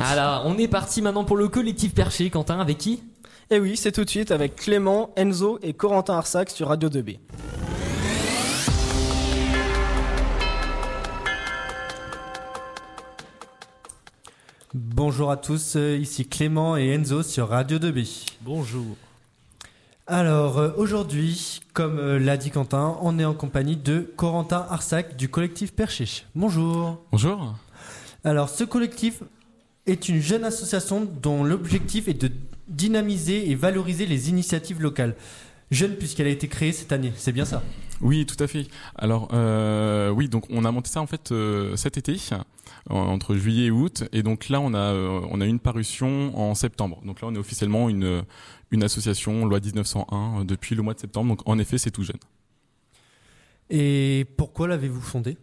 Alors, 0.00 0.44
on 0.46 0.56
est 0.58 0.68
parti 0.68 1.02
maintenant 1.02 1.24
pour 1.24 1.36
le 1.36 1.48
collectif 1.48 1.92
perché, 1.92 2.30
Quentin, 2.30 2.60
avec 2.60 2.78
qui? 2.78 3.02
Eh 3.50 3.58
oui, 3.58 3.76
c'est 3.76 3.90
tout 3.90 4.04
de 4.04 4.10
suite 4.10 4.30
avec 4.30 4.54
Clément, 4.54 5.10
Enzo 5.16 5.58
et 5.60 5.72
Corentin 5.72 6.14
Arsac 6.14 6.50
sur 6.50 6.68
Radio 6.68 6.88
2B. 6.88 7.18
Bonjour 14.72 15.32
à 15.32 15.36
tous, 15.36 15.74
euh, 15.74 15.96
ici 15.96 16.28
Clément 16.28 16.76
et 16.76 16.90
Enzo 16.90 17.24
sur 17.24 17.48
Radio 17.48 17.78
2B. 17.78 18.28
Bonjour. 18.42 18.96
Alors 20.06 20.58
euh, 20.58 20.70
aujourd'hui, 20.76 21.60
comme 21.72 21.98
euh, 21.98 22.20
l'a 22.20 22.36
dit 22.36 22.50
Quentin, 22.50 22.96
on 23.02 23.18
est 23.18 23.24
en 23.24 23.34
compagnie 23.34 23.76
de 23.76 24.12
Corentin 24.16 24.64
Arsac 24.70 25.16
du 25.16 25.28
collectif 25.28 25.74
Perchiche. 25.74 26.24
Bonjour. 26.36 27.02
Bonjour. 27.10 27.54
Alors 28.22 28.48
ce 28.48 28.62
collectif 28.62 29.22
est 29.90 30.08
une 30.08 30.20
jeune 30.20 30.44
association 30.44 31.08
dont 31.22 31.44
l'objectif 31.44 32.08
est 32.08 32.20
de 32.20 32.30
dynamiser 32.68 33.50
et 33.50 33.54
valoriser 33.54 34.06
les 34.06 34.28
initiatives 34.28 34.80
locales. 34.80 35.16
Jeune 35.70 35.96
puisqu'elle 35.96 36.26
a 36.26 36.30
été 36.30 36.48
créée 36.48 36.72
cette 36.72 36.92
année, 36.92 37.12
c'est 37.16 37.32
bien 37.32 37.44
ça? 37.44 37.62
Oui, 38.00 38.26
tout 38.26 38.42
à 38.42 38.46
fait. 38.46 38.66
Alors 38.94 39.28
euh, 39.32 40.10
oui, 40.10 40.28
donc 40.28 40.44
on 40.50 40.64
a 40.64 40.70
monté 40.70 40.88
ça 40.88 41.00
en 41.00 41.06
fait 41.06 41.32
euh, 41.32 41.76
cet 41.76 41.96
été 41.96 42.16
entre 42.88 43.34
juillet 43.34 43.66
et 43.66 43.70
août, 43.70 44.04
et 44.12 44.22
donc 44.22 44.48
là 44.48 44.60
on 44.60 44.72
a 44.72 44.78
euh, 44.78 45.20
on 45.30 45.40
a 45.40 45.46
une 45.46 45.58
parution 45.58 46.38
en 46.38 46.54
septembre. 46.54 47.00
Donc 47.04 47.20
là 47.20 47.28
on 47.28 47.34
est 47.34 47.38
officiellement 47.38 47.88
une 47.88 48.22
une 48.70 48.82
association 48.82 49.44
loi 49.46 49.60
1901 49.60 50.44
depuis 50.44 50.74
le 50.74 50.82
mois 50.82 50.94
de 50.94 51.00
septembre. 51.00 51.30
Donc 51.30 51.42
en 51.46 51.58
effet 51.58 51.76
c'est 51.76 51.90
tout 51.90 52.04
jeune. 52.04 52.20
Et 53.68 54.26
pourquoi 54.36 54.68
l'avez-vous 54.68 55.00
fondée? 55.02 55.36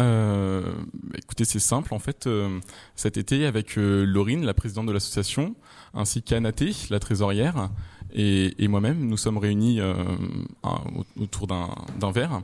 Euh, 0.00 0.72
écoutez, 1.16 1.44
c'est 1.44 1.58
simple. 1.58 1.92
En 1.94 1.98
fait, 1.98 2.26
euh, 2.26 2.60
cet 2.96 3.16
été, 3.16 3.46
avec 3.46 3.76
euh, 3.76 4.04
Laurine, 4.04 4.44
la 4.44 4.54
présidente 4.54 4.86
de 4.86 4.92
l'association, 4.92 5.54
ainsi 5.94 6.22
qu'Anaté, 6.22 6.72
la 6.90 6.98
trésorière, 6.98 7.70
et, 8.12 8.66
moi-même, 8.66 9.06
nous 9.06 9.16
sommes 9.16 9.38
réunis 9.38 9.80
un- 9.80 10.18
autour 11.20 11.46
d'un 11.46 12.10
verre. 12.12 12.42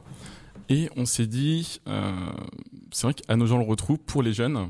Et 0.69 0.89
on 0.97 1.07
s'est 1.07 1.27
dit, 1.27 1.81
c'est 2.93 3.03
vrai 3.03 3.15
qu'à 3.15 3.35
nos 3.37 3.47
gens 3.47 3.59
le 3.59 3.65
retrouve, 3.65 3.99
pour 3.99 4.23
les 4.23 4.33
jeunes, 4.33 4.69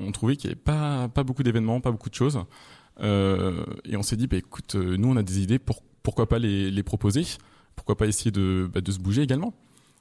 on 0.00 0.12
trouvait 0.12 0.36
qu'il 0.36 0.48
n'y 0.48 0.54
avait 0.54 1.08
pas, 1.08 1.22
beaucoup 1.22 1.42
d'événements, 1.42 1.82
pas 1.82 1.90
beaucoup 1.90 2.08
de 2.08 2.14
choses. 2.14 2.40
Et 3.02 3.96
on 3.96 4.02
s'est 4.02 4.16
dit, 4.16 4.26
bah, 4.26 4.38
écoute, 4.38 4.74
nous 4.74 5.08
on 5.08 5.16
a 5.16 5.22
des 5.22 5.40
idées, 5.40 5.58
pour, 5.58 5.82
pourquoi 6.02 6.26
pas 6.26 6.38
les, 6.38 6.82
proposer 6.82 7.24
Pourquoi 7.74 7.98
pas 7.98 8.06
essayer 8.06 8.30
de, 8.30 8.70
bah, 8.72 8.80
de 8.80 8.92
se 8.92 8.98
bouger 8.98 9.20
également 9.20 9.52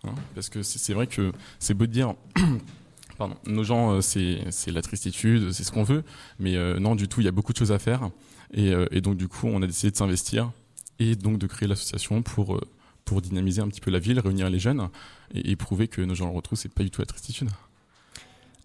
Hein, 0.03 0.13
Parce 0.33 0.49
que 0.49 0.61
c'est 0.63 0.93
vrai 0.93 1.07
que 1.07 1.31
c'est 1.59 1.73
beau 1.73 1.85
de 1.85 1.91
dire, 1.91 2.13
pardon, 3.17 3.35
nos 3.45 3.63
gens, 3.63 3.93
euh, 3.93 4.01
c'est 4.01 4.71
la 4.71 4.81
tristitude, 4.81 5.51
c'est 5.51 5.63
ce 5.63 5.71
qu'on 5.71 5.83
veut, 5.83 6.03
mais 6.39 6.55
euh, 6.55 6.79
non, 6.79 6.95
du 6.95 7.07
tout, 7.07 7.21
il 7.21 7.25
y 7.25 7.29
a 7.29 7.31
beaucoup 7.31 7.53
de 7.53 7.57
choses 7.57 7.71
à 7.71 7.79
faire. 7.79 8.09
Et, 8.53 8.71
euh, 8.71 8.87
et 8.91 9.01
donc, 9.01 9.17
du 9.17 9.27
coup, 9.27 9.47
on 9.47 9.61
a 9.61 9.67
décidé 9.67 9.91
de 9.91 9.97
s'investir 9.97 10.51
et 10.99 11.15
donc 11.15 11.37
de 11.37 11.47
créer 11.47 11.67
l'association 11.67 12.21
pour, 12.21 12.61
pour 13.03 13.21
dynamiser 13.21 13.61
un 13.61 13.67
petit 13.67 13.81
peu 13.81 13.91
la 13.91 13.99
ville, 13.99 14.19
réunir 14.19 14.49
les 14.49 14.59
jeunes 14.59 14.89
et, 15.33 15.51
et 15.51 15.55
prouver 15.55 15.87
que 15.87 16.01
nos 16.01 16.15
gens 16.15 16.27
le 16.27 16.35
retrouvent, 16.35 16.57
c'est 16.57 16.69
pas 16.69 16.83
du 16.83 16.91
tout 16.91 17.01
la 17.01 17.05
tristitude. 17.05 17.49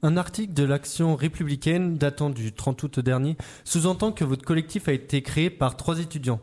Un 0.02 0.16
article 0.16 0.54
de 0.54 0.64
l'Action 0.64 1.14
républicaine 1.14 1.98
datant 1.98 2.30
du 2.30 2.52
30 2.52 2.82
août 2.84 3.00
dernier 3.00 3.36
sous-entend 3.64 4.12
que 4.12 4.24
votre 4.24 4.44
collectif 4.44 4.88
a 4.88 4.92
été 4.92 5.20
créé 5.20 5.50
par 5.50 5.76
trois 5.76 6.00
étudiants. 6.00 6.40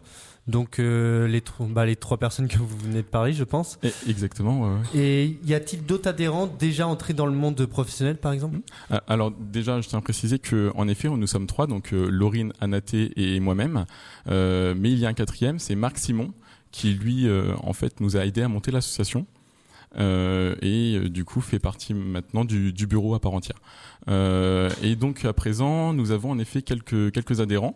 Donc 0.47 0.79
euh, 0.79 1.27
les, 1.27 1.43
bah, 1.59 1.85
les 1.85 1.97
trois 1.97 2.17
personnes 2.17 2.47
que 2.47 2.57
vous 2.57 2.77
venez 2.77 2.97
de 2.97 3.07
parler, 3.07 3.33
je 3.33 3.43
pense. 3.43 3.79
Et 3.83 3.91
exactement. 4.09 4.61
ouais, 4.61 4.75
ouais. 4.75 4.99
Et 4.99 5.39
y 5.45 5.53
a-t-il 5.53 5.85
d'autres 5.85 6.07
adhérents 6.07 6.47
déjà 6.47 6.87
entrés 6.87 7.13
dans 7.13 7.25
le 7.25 7.33
monde 7.33 7.65
professionnel, 7.65 8.17
par 8.17 8.31
exemple? 8.31 8.59
Ah, 8.89 9.03
Alors 9.07 9.31
déjà, 9.31 9.81
je 9.81 9.89
tiens 9.89 9.99
à 9.99 10.01
préciser 10.01 10.39
que 10.39 10.71
en 10.75 10.87
effet, 10.87 11.09
nous 11.09 11.27
sommes 11.27 11.47
trois, 11.47 11.67
donc 11.67 11.93
euh, 11.93 12.09
Laurine, 12.09 12.53
Anaté 12.61 13.11
et 13.17 13.39
moi-même. 13.39 13.85
Euh, 14.29 14.73
mais 14.77 14.91
il 14.91 14.99
y 14.99 15.05
a 15.05 15.09
un 15.09 15.13
quatrième, 15.13 15.59
c'est 15.59 15.75
Marc 15.75 15.97
Simon, 15.97 16.31
qui 16.71 16.93
lui, 16.93 17.27
euh, 17.27 17.53
en 17.63 17.73
fait, 17.73 17.99
nous 17.99 18.15
a 18.15 18.25
aidé 18.25 18.41
à 18.41 18.47
monter 18.47 18.71
l'association. 18.71 19.25
Euh, 19.97 20.55
et 20.61 20.95
euh, 20.97 21.09
du 21.09 21.23
coup 21.23 21.39
fait 21.39 21.59
partie 21.59 21.93
maintenant 21.93 22.43
du, 22.43 22.73
du 22.73 22.87
bureau 22.87 23.15
à 23.15 23.19
part 23.21 23.33
entière. 23.33 23.57
Euh, 24.09 24.69
et 24.83 24.97
donc 24.97 25.23
à 25.23 25.31
présent, 25.31 25.93
nous 25.93 26.11
avons 26.11 26.29
en 26.29 26.39
effet 26.39 26.61
quelques 26.61 27.11
quelques 27.13 27.39
adhérents, 27.39 27.75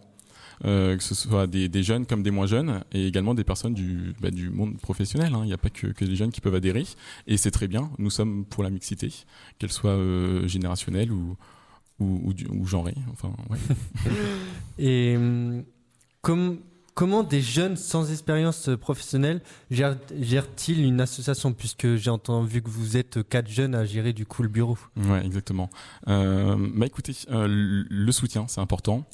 que 0.64 0.98
ce 1.04 1.16
soit 1.16 1.48
des, 1.48 1.68
des 1.70 1.84
jeunes 1.84 2.06
comme 2.06 2.24
des 2.24 2.32
moins 2.32 2.46
jeunes, 2.48 2.84
et 2.92 3.08
également 3.08 3.34
des 3.34 3.44
personnes 3.44 3.74
du, 3.74 4.14
bah, 4.22 4.30
du 4.32 4.50
monde 4.50 4.78
professionnel. 4.78 5.34
hein. 5.34 5.42
Il 5.44 5.48
n'y 5.48 5.54
a 5.54 5.58
pas 5.58 5.70
que, 5.70 5.88
que 5.88 6.06
des 6.06 6.16
jeunes 6.16 6.32
qui 6.32 6.42
peuvent 6.42 6.56
adhérer, 6.56 6.86
et 7.28 7.38
c'est 7.38 7.52
très 7.52 7.68
bien. 7.68 7.90
Nous 7.98 8.10
sommes 8.10 8.46
pour 8.46 8.64
la 8.64 8.70
mixité, 8.70 9.12
qu'elle 9.60 9.72
soit 9.72 9.92
euh, 9.92 10.48
générationnelle 10.48 11.12
ou 11.12 11.36
ou, 12.00 12.32
ou, 12.32 12.34
ou 12.56 12.66
genrée. 12.66 12.96
Enfin, 13.12 13.32
ouais. 13.52 13.58
Et 14.80 15.16
hum, 15.18 15.64
com- 16.22 16.58
comment 16.96 17.22
des 17.24 17.42
jeunes 17.42 17.76
sans 17.78 18.12
expérience 18.12 18.70
professionnelle 18.80 19.42
gèrent- 19.70 19.98
gèrent-ils 20.20 20.82
une 20.84 21.00
association 21.00 21.54
Puisque 21.54 21.96
j'ai 21.98 22.10
entendu 22.10 22.62
que 22.64 22.70
vous 22.70 22.98
êtes 22.98 23.28
quatre 23.30 23.50
jeunes 23.50 23.76
à 23.76 23.86
gérer 23.86 24.14
du 24.14 24.26
coup 24.26 24.42
le 24.42 24.50
bureau? 24.50 24.78
Ouais, 24.98 25.24
exactement. 25.26 25.70
Euh, 26.08 26.56
bah 26.76 26.88
écoutez, 26.88 27.14
euh, 27.30 27.46
le 27.48 28.12
soutien, 28.12 28.46
c'est 28.48 28.62
important. 28.62 29.06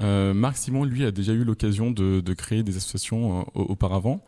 Euh, 0.00 0.32
Marc 0.34 0.56
Simon, 0.56 0.84
lui, 0.84 1.04
a 1.04 1.10
déjà 1.10 1.32
eu 1.32 1.44
l'occasion 1.44 1.90
de, 1.90 2.20
créer 2.34 2.62
des 2.62 2.76
associations 2.76 3.40
euh, 3.40 3.44
au- 3.54 3.62
auparavant. 3.72 4.24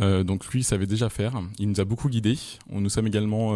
Euh, 0.00 0.24
donc 0.24 0.46
lui, 0.48 0.60
il 0.60 0.64
savait 0.64 0.86
déjà 0.86 1.08
faire. 1.08 1.40
Il 1.58 1.68
nous 1.68 1.80
a 1.80 1.84
beaucoup 1.84 2.08
guidés. 2.08 2.38
On 2.68 2.80
nous 2.80 2.88
sommes 2.90 3.06
également 3.06 3.54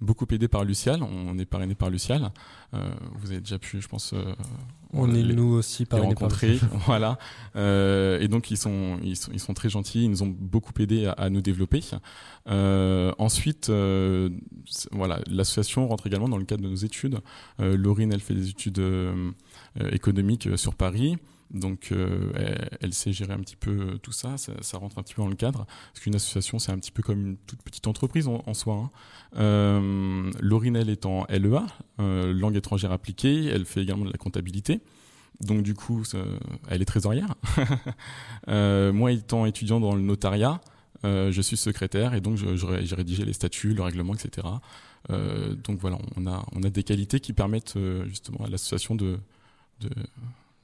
beaucoup 0.00 0.26
aidés 0.30 0.48
par 0.48 0.64
Lucial. 0.64 1.02
On 1.02 1.38
est 1.38 1.46
parrainé 1.46 1.74
par 1.74 1.90
Lucial. 1.90 2.30
Vous 2.72 3.30
avez 3.30 3.40
déjà 3.40 3.58
pu, 3.58 3.80
je 3.80 3.88
pense, 3.88 4.14
On 4.98 5.14
est 5.14 5.22
les- 5.22 5.34
nous 5.34 5.52
aussi 5.54 5.82
les 5.82 5.86
par 5.86 6.00
rencontrer, 6.02 6.58
voilà. 6.86 7.18
Euh, 7.56 8.20
et 8.20 8.28
donc 8.28 8.50
ils 8.50 8.56
sont, 8.56 8.98
ils 9.02 9.16
sont, 9.16 9.30
ils 9.32 9.40
sont 9.40 9.54
très 9.54 9.68
gentils, 9.68 10.04
ils 10.04 10.10
nous 10.10 10.22
ont 10.22 10.34
beaucoup 10.38 10.72
aidé 10.80 11.06
à, 11.06 11.12
à 11.12 11.30
nous 11.30 11.40
développer. 11.42 11.80
Euh, 12.48 13.12
ensuite, 13.18 13.68
euh, 13.70 14.30
voilà, 14.92 15.20
l'association 15.30 15.86
rentre 15.88 16.06
également 16.06 16.28
dans 16.28 16.38
le 16.38 16.44
cadre 16.44 16.62
de 16.64 16.68
nos 16.68 16.74
études. 16.76 17.18
Laurine, 17.58 18.12
elle 18.12 18.20
fait 18.20 18.34
des 18.34 18.48
études 18.50 18.80
économiques 19.92 20.48
sur 20.56 20.74
Paris. 20.74 21.16
Donc, 21.50 21.88
euh, 21.92 22.32
elle, 22.80 22.92
sait 22.92 23.12
gérer 23.12 23.32
un 23.32 23.38
petit 23.38 23.56
peu 23.56 23.70
euh, 23.70 23.98
tout 23.98 24.12
ça, 24.12 24.36
ça. 24.36 24.78
rentre 24.78 24.98
un 24.98 25.02
petit 25.02 25.14
peu 25.14 25.22
dans 25.22 25.28
le 25.28 25.36
cadre. 25.36 25.66
Parce 25.92 26.00
qu'une 26.00 26.14
association, 26.14 26.58
c'est 26.58 26.72
un 26.72 26.78
petit 26.78 26.90
peu 26.90 27.02
comme 27.02 27.20
une 27.20 27.36
toute 27.36 27.62
petite 27.62 27.86
entreprise 27.86 28.28
en, 28.28 28.54
soi. 28.54 28.74
hein. 28.74 28.90
Euh, 29.38 30.30
est 30.86 31.06
en 31.06 31.24
LEA, 31.28 31.66
euh, 32.00 32.32
langue 32.32 32.56
étrangère 32.56 32.92
appliquée. 32.92 33.46
Elle 33.46 33.64
fait 33.64 33.82
également 33.82 34.04
de 34.04 34.10
la 34.10 34.18
comptabilité. 34.18 34.80
Donc 35.40 35.62
du 35.62 35.74
coup, 35.74 36.02
elle 36.68 36.80
est 36.80 36.86
trésorière. 36.86 37.34
Moi, 38.48 39.12
étant 39.12 39.44
étudiant 39.46 39.80
dans 39.80 39.94
le 39.94 40.00
notariat, 40.00 40.60
je 41.04 41.40
suis 41.42 41.58
secrétaire 41.58 42.14
et 42.14 42.22
donc 42.22 42.38
j'ai 42.38 42.94
rédigé 42.94 43.24
les 43.24 43.34
statuts, 43.34 43.74
le 43.74 43.82
règlement, 43.82 44.14
etc. 44.14 44.46
Donc 45.10 45.78
voilà, 45.78 45.98
on 46.16 46.26
a, 46.26 46.70
des 46.70 46.82
qualités 46.84 47.20
qui 47.20 47.34
permettent 47.34 47.76
justement 48.06 48.46
à 48.46 48.48
l'association 48.48 48.94
de- 48.94 49.20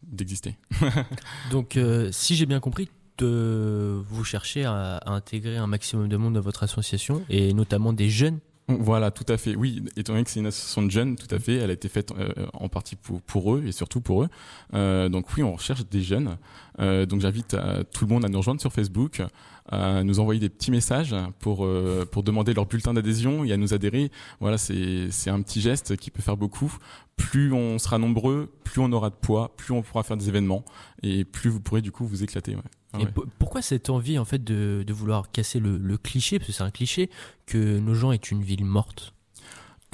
d'exister. 0.06 0.56
Donc, 1.50 1.76
euh, 1.76 2.10
si 2.12 2.34
j'ai 2.34 2.46
bien 2.46 2.60
compris, 2.60 2.88
vous 3.20 4.24
cherchez 4.24 4.64
à, 4.64 4.96
à 4.96 5.10
intégrer 5.12 5.56
un 5.56 5.68
maximum 5.68 6.08
de 6.08 6.16
monde 6.16 6.34
dans 6.34 6.40
votre 6.40 6.64
association, 6.64 7.22
et 7.28 7.54
notamment 7.54 7.92
des 7.92 8.10
jeunes. 8.10 8.40
Voilà, 8.68 9.10
tout 9.10 9.26
à 9.28 9.36
fait. 9.36 9.54
Oui, 9.54 9.84
étant 9.96 10.12
donné 10.12 10.24
que 10.24 10.30
c'est 10.30 10.40
une 10.40 10.46
association 10.46 10.82
de 10.82 10.90
jeunes, 10.90 11.16
tout 11.16 11.32
à 11.32 11.38
fait, 11.38 11.56
elle 11.56 11.70
a 11.70 11.72
été 11.72 11.88
faite 11.88 12.12
euh, 12.16 12.32
en 12.52 12.68
partie 12.68 12.96
pour, 12.96 13.20
pour 13.22 13.54
eux 13.54 13.64
et 13.66 13.72
surtout 13.72 14.00
pour 14.00 14.22
eux. 14.22 14.28
Euh, 14.74 15.08
donc 15.08 15.26
oui, 15.36 15.42
on 15.42 15.52
recherche 15.52 15.86
des 15.88 16.02
jeunes. 16.02 16.36
Donc 16.78 17.20
j'invite 17.20 17.56
tout 17.92 18.06
le 18.06 18.12
monde 18.12 18.24
à 18.24 18.28
nous 18.28 18.38
rejoindre 18.38 18.60
sur 18.60 18.72
Facebook, 18.72 19.22
nous 19.70 20.18
envoyer 20.20 20.40
des 20.40 20.48
petits 20.48 20.70
messages 20.70 21.14
pour 21.38 21.64
euh, 21.64 22.04
pour 22.10 22.22
demander 22.22 22.52
leur 22.54 22.66
bulletin 22.66 22.94
d'adhésion 22.94 23.44
et 23.44 23.52
à 23.52 23.56
nous 23.56 23.72
adhérer. 23.74 24.10
Voilà, 24.40 24.58
c'est 24.58 25.10
c'est 25.10 25.30
un 25.30 25.40
petit 25.42 25.60
geste 25.60 25.96
qui 25.96 26.10
peut 26.10 26.22
faire 26.22 26.36
beaucoup. 26.36 26.74
Plus 27.16 27.52
on 27.52 27.78
sera 27.78 27.98
nombreux, 27.98 28.50
plus 28.64 28.80
on 28.80 28.90
aura 28.92 29.10
de 29.10 29.14
poids, 29.14 29.54
plus 29.56 29.72
on 29.72 29.82
pourra 29.82 30.02
faire 30.02 30.16
des 30.16 30.28
événements 30.28 30.64
et 31.02 31.24
plus 31.24 31.50
vous 31.50 31.60
pourrez 31.60 31.82
du 31.82 31.92
coup 31.92 32.06
vous 32.06 32.22
éclater. 32.24 32.56
ouais. 32.56 32.62
Ah 32.94 33.00
Et 33.00 33.04
ouais. 33.04 33.10
pourquoi 33.38 33.62
cette 33.62 33.88
envie 33.90 34.18
en 34.18 34.24
fait 34.24 34.42
de, 34.42 34.82
de 34.86 34.92
vouloir 34.92 35.30
casser 35.30 35.60
le, 35.60 35.78
le 35.78 35.96
cliché, 35.96 36.38
parce 36.38 36.48
que 36.48 36.52
c'est 36.52 36.62
un 36.64 36.70
cliché, 36.70 37.08
que 37.46 37.78
nos 37.78 37.94
gens 37.94 38.12
est 38.12 38.30
une 38.30 38.42
ville 38.42 38.64
morte? 38.64 39.14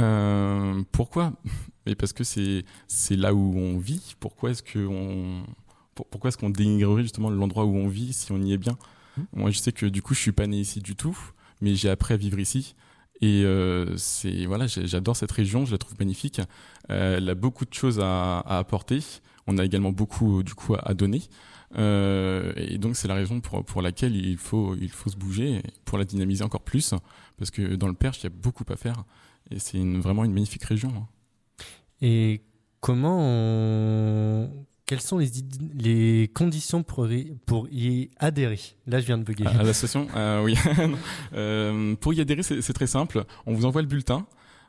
Euh, 0.01 0.83
pourquoi? 0.93 1.33
Mais 1.87 1.95
parce 1.95 2.13
que 2.13 2.25
c'est 2.25 2.65
c'est 2.87 3.17
là 3.17 3.35
où 3.35 3.55
on 3.57 3.79
vit. 3.79 4.15
Pourquoi 4.21 4.51
est-ce 4.51 4.63
que 4.63 4.79
on 4.87 5.43
pour- 5.95 6.07
pourquoi 6.07 6.29
est-ce 6.29 6.39
qu'on 6.39 6.51
dénigrerait 6.51 7.03
justement 7.03 7.31
l'endroit 7.31 7.65
où 7.65 7.77
on 7.77 7.89
vit 7.89 8.13
si 8.13 8.31
on 8.33 8.41
y 8.41 8.53
est 8.53 8.59
bien? 8.59 8.77
Moi, 9.33 9.51
je 9.51 9.59
sais 9.59 9.73
que 9.73 9.87
du 9.87 10.03
coup, 10.03 10.15
je 10.15 10.21
suis 10.21 10.33
pas 10.33 10.47
né 10.47 10.59
ici 10.59 10.81
du 10.81 10.97
tout, 10.97 11.17
mais 11.61 11.75
j'ai 11.75 11.91
appris 11.91 12.15
à 12.15 12.17
vivre 12.17 12.39
ici. 12.39 12.75
Et 13.21 13.43
euh, 13.45 13.97
c'est 13.97 14.47
voilà, 14.47 14.67
j'adore 14.67 15.17
cette 15.17 15.33
région, 15.33 15.65
je 15.65 15.73
la 15.73 15.79
trouve 15.79 15.97
magnifique. 15.99 16.41
Euh, 16.91 17.17
elle 17.17 17.29
a 17.29 17.35
beaucoup 17.35 17.65
de 17.65 17.75
choses 17.75 17.99
à, 18.01 18.41
apporter. 18.41 19.01
On 19.47 19.59
a 19.59 19.65
également 19.65 19.93
beaucoup 19.93 20.43
du 20.43 20.55
coup 20.55 20.77
à, 20.79 20.95
donner. 20.95 21.23
Euh, 21.77 22.53
et 22.57 22.79
donc 22.79 22.97
c'est 22.97 23.09
la 23.09 23.15
raison 23.15 23.41
pour 23.41 23.83
laquelle 23.83 24.17
il 24.17 24.39
faut 24.39 24.75
il 24.77 24.91
faut 24.91 25.11
se 25.11 25.17
bouger 25.17 25.63
pour 25.85 25.99
la 25.99 26.05
dynamiser 26.05 26.45
encore 26.45 26.63
plus, 26.63 26.95
parce 27.37 27.51
que 27.51 27.75
dans 27.75 27.89
le 27.89 27.95
Perche, 27.95 28.21
il 28.21 28.25
y 28.25 28.27
a 28.29 28.31
beaucoup 28.31 28.65
à 28.69 28.77
faire. 28.77 29.05
Et 29.51 29.59
c'est 29.59 29.83
vraiment 29.83 30.25
une 30.25 30.33
magnifique 30.33 30.65
région. 30.65 30.91
hein. 30.95 31.09
Et 32.01 32.43
comment 32.81 33.19
on... 33.21 34.38
Quelles 34.89 35.03
sont 35.03 35.19
les, 35.19 35.29
les 35.79 36.29
conditions 36.29 36.83
pour 36.83 37.13
y, 37.13 37.35
pour 37.47 37.69
y 37.71 38.09
adhérer? 38.19 38.59
Là, 38.87 39.01
je 39.01 39.05
viens 39.07 39.19
de 39.19 39.23
bugger. 39.23 39.47
À, 39.47 39.51
à 39.51 39.63
l'association, 39.63 40.07
euh, 40.17 40.43
oui. 40.43 40.55
Euh, 41.35 41.95
pour 41.97 42.15
y 42.15 42.21
adhérer, 42.23 42.43
c'est 42.43 42.63
c'est 42.63 42.73
très 42.73 42.87
simple. 42.87 43.25
On 43.47 43.53
vous 43.55 43.67
envoie 43.67 43.83
le 43.83 43.87
bulletin. 43.87 44.27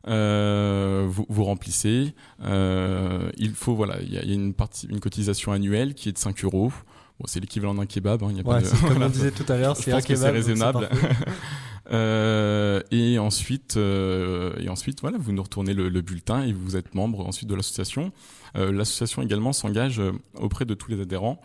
Euh, 0.08 1.06
vous, 1.10 1.26
vous 1.30 1.44
remplissez. 1.46 2.14
Il 2.44 3.52
faut 3.56 3.76
voilà, 3.76 3.96
il 4.02 4.14
y 4.14 4.18
a, 4.18 4.24
il 4.24 4.28
y 4.30 4.32
a 4.32 4.36
une 4.36 4.54
partie, 4.54 4.88
une 4.88 5.00
cotisation 5.00 5.54
annuelle 5.54 5.94
qui 5.94 6.10
est 6.10 6.14
de 6.14 6.18
5 6.18 6.44
euros. 6.44 6.72
Bon, 7.20 7.26
c'est 7.26 7.40
l'équivalent 7.40 7.76
d'un 7.76 7.86
kebab. 7.86 8.22
Hein, 8.24 8.32
y 8.34 8.40
a 8.42 8.44
pas 8.44 8.56
Ouais, 8.56 8.62
de- 8.62 8.66
c'est 8.66 8.86
comme 8.88 9.02
on 9.02 9.10
disait 9.18 9.32
tout 9.32 9.50
à 9.52 9.58
l'heure, 9.58 9.76
c'est 9.78 9.92
un 9.92 9.96
pense 9.96 10.06
que 10.06 10.16
c'est 10.16 10.22
kebab, 10.22 10.74
donc 10.74 10.84
raisonnable. 10.84 10.90
Euh, 11.92 12.82
et 12.92 13.18
ensuite, 13.18 13.78
euh, 13.78 14.54
et 14.60 14.70
ensuite, 14.70 15.02
voilà, 15.02 15.18
vous 15.18 15.32
nous 15.32 15.42
retournez 15.42 15.74
le, 15.74 15.90
le 15.90 16.02
bulletin 16.02 16.44
et 16.44 16.54
vous 16.54 16.76
êtes 16.76 16.94
membre 16.94 17.26
ensuite 17.26 17.50
de 17.50 17.56
l'association. 17.56 18.12
Euh, 18.56 18.72
l'association 18.72 19.22
également 19.22 19.54
s'engage 19.54 20.00
euh, 20.00 20.12
auprès 20.36 20.66
de 20.66 20.74
tous 20.74 20.92
les 20.92 21.02
adhérents 21.02 21.42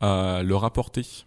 à 0.00 0.42
leur 0.42 0.64
apporter 0.64 1.26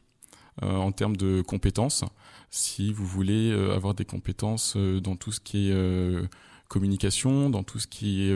euh, 0.63 0.75
en 0.75 0.91
termes 0.91 1.15
de 1.15 1.41
compétences. 1.41 2.03
Si 2.49 2.91
vous 2.91 3.05
voulez 3.05 3.51
euh, 3.51 3.75
avoir 3.75 3.93
des 3.93 4.05
compétences 4.05 4.75
dans 4.77 5.15
tout 5.15 5.31
ce 5.31 5.39
qui 5.39 5.69
est 5.69 6.29
communication, 6.67 7.49
dans 7.49 7.63
tout 7.63 7.79
ce 7.79 7.87
qui 7.87 8.23
est 8.23 8.35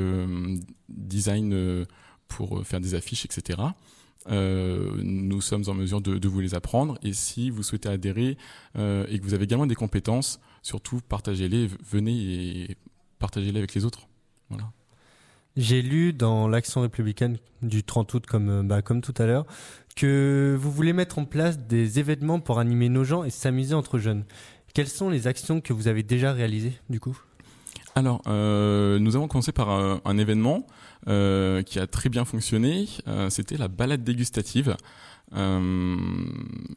design 0.87 1.85
pour 2.27 2.65
faire 2.65 2.79
des 2.79 2.93
affiches, 2.93 3.25
etc. 3.25 3.59
Euh, 4.27 4.91
nous 5.01 5.41
sommes 5.41 5.63
en 5.67 5.73
mesure 5.73 6.01
de, 6.01 6.17
de 6.17 6.27
vous 6.27 6.39
les 6.39 6.55
apprendre. 6.55 6.97
Et 7.03 7.13
si 7.13 7.49
vous 7.49 7.63
souhaitez 7.63 7.89
adhérer 7.89 8.37
euh, 8.77 9.05
et 9.09 9.19
que 9.19 9.23
vous 9.23 9.33
avez 9.33 9.45
également 9.45 9.67
des 9.67 9.75
compétences, 9.75 10.39
surtout 10.61 10.99
partagez-les, 11.07 11.69
venez 11.89 12.11
et 12.11 12.77
partagez-les 13.19 13.57
avec 13.57 13.73
les 13.73 13.85
autres. 13.85 14.07
Voilà. 14.49 14.71
J'ai 15.57 15.81
lu 15.81 16.13
dans 16.13 16.47
l'Action 16.47 16.81
républicaine 16.81 17.37
du 17.61 17.83
30 17.83 18.13
août, 18.13 18.25
comme, 18.25 18.49
euh, 18.49 18.63
bah, 18.63 18.81
comme 18.81 19.01
tout 19.01 19.15
à 19.17 19.25
l'heure, 19.25 19.45
que 19.95 20.55
vous 20.59 20.71
voulez 20.71 20.93
mettre 20.93 21.19
en 21.19 21.25
place 21.25 21.57
des 21.57 21.99
événements 21.99 22.39
pour 22.39 22.59
animer 22.59 22.89
nos 22.89 23.03
gens 23.03 23.23
et 23.23 23.29
s'amuser 23.29 23.73
entre 23.73 23.99
jeunes. 23.99 24.23
Quelles 24.73 24.87
sont 24.87 25.09
les 25.09 25.27
actions 25.27 25.59
que 25.59 25.73
vous 25.73 25.87
avez 25.87 26.03
déjà 26.03 26.31
réalisées, 26.31 26.79
du 26.89 26.99
coup? 26.99 27.17
Alors, 27.95 28.21
euh, 28.27 28.99
nous 28.99 29.15
avons 29.15 29.27
commencé 29.27 29.51
par 29.51 29.69
un, 29.69 29.99
un 30.05 30.17
événement 30.17 30.65
euh, 31.07 31.61
qui 31.63 31.79
a 31.79 31.87
très 31.87 32.09
bien 32.09 32.25
fonctionné. 32.25 32.87
Euh, 33.07 33.29
C'était 33.29 33.57
la 33.57 33.67
balade 33.67 34.03
dégustative. 34.03 34.75
Euh, 35.35 35.97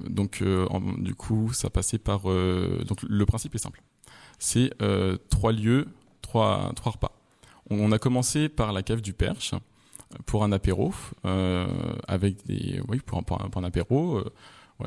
donc, 0.08 0.42
euh, 0.42 0.66
en- 0.70 0.80
du 0.80 1.14
coup, 1.14 1.52
ça 1.52 1.70
passait 1.70 1.98
par. 1.98 2.30
euh, 2.30 2.82
donc, 2.86 3.02
le 3.02 3.26
principe 3.26 3.54
est 3.54 3.58
simple. 3.58 3.82
C'est 4.38 4.72
euh, 4.82 5.16
trois 5.30 5.52
lieux, 5.52 5.88
trois, 6.20 6.72
trois 6.76 6.92
repas. 6.92 7.12
On, 7.70 7.78
on 7.80 7.92
a 7.92 7.98
commencé 7.98 8.48
par 8.48 8.72
la 8.72 8.82
cave 8.82 9.00
du 9.00 9.12
Perche 9.12 9.54
pour 10.26 10.44
un 10.44 10.52
apéro, 10.52 10.92
avec 12.06 12.44
des, 12.46 12.82
oui, 12.88 12.98
pour 13.04 13.19
un, 13.19 13.22
pour 13.22 13.42
un, 13.42 13.48
pour 13.48 13.62
un 13.62 13.64
apéro. 13.64 14.22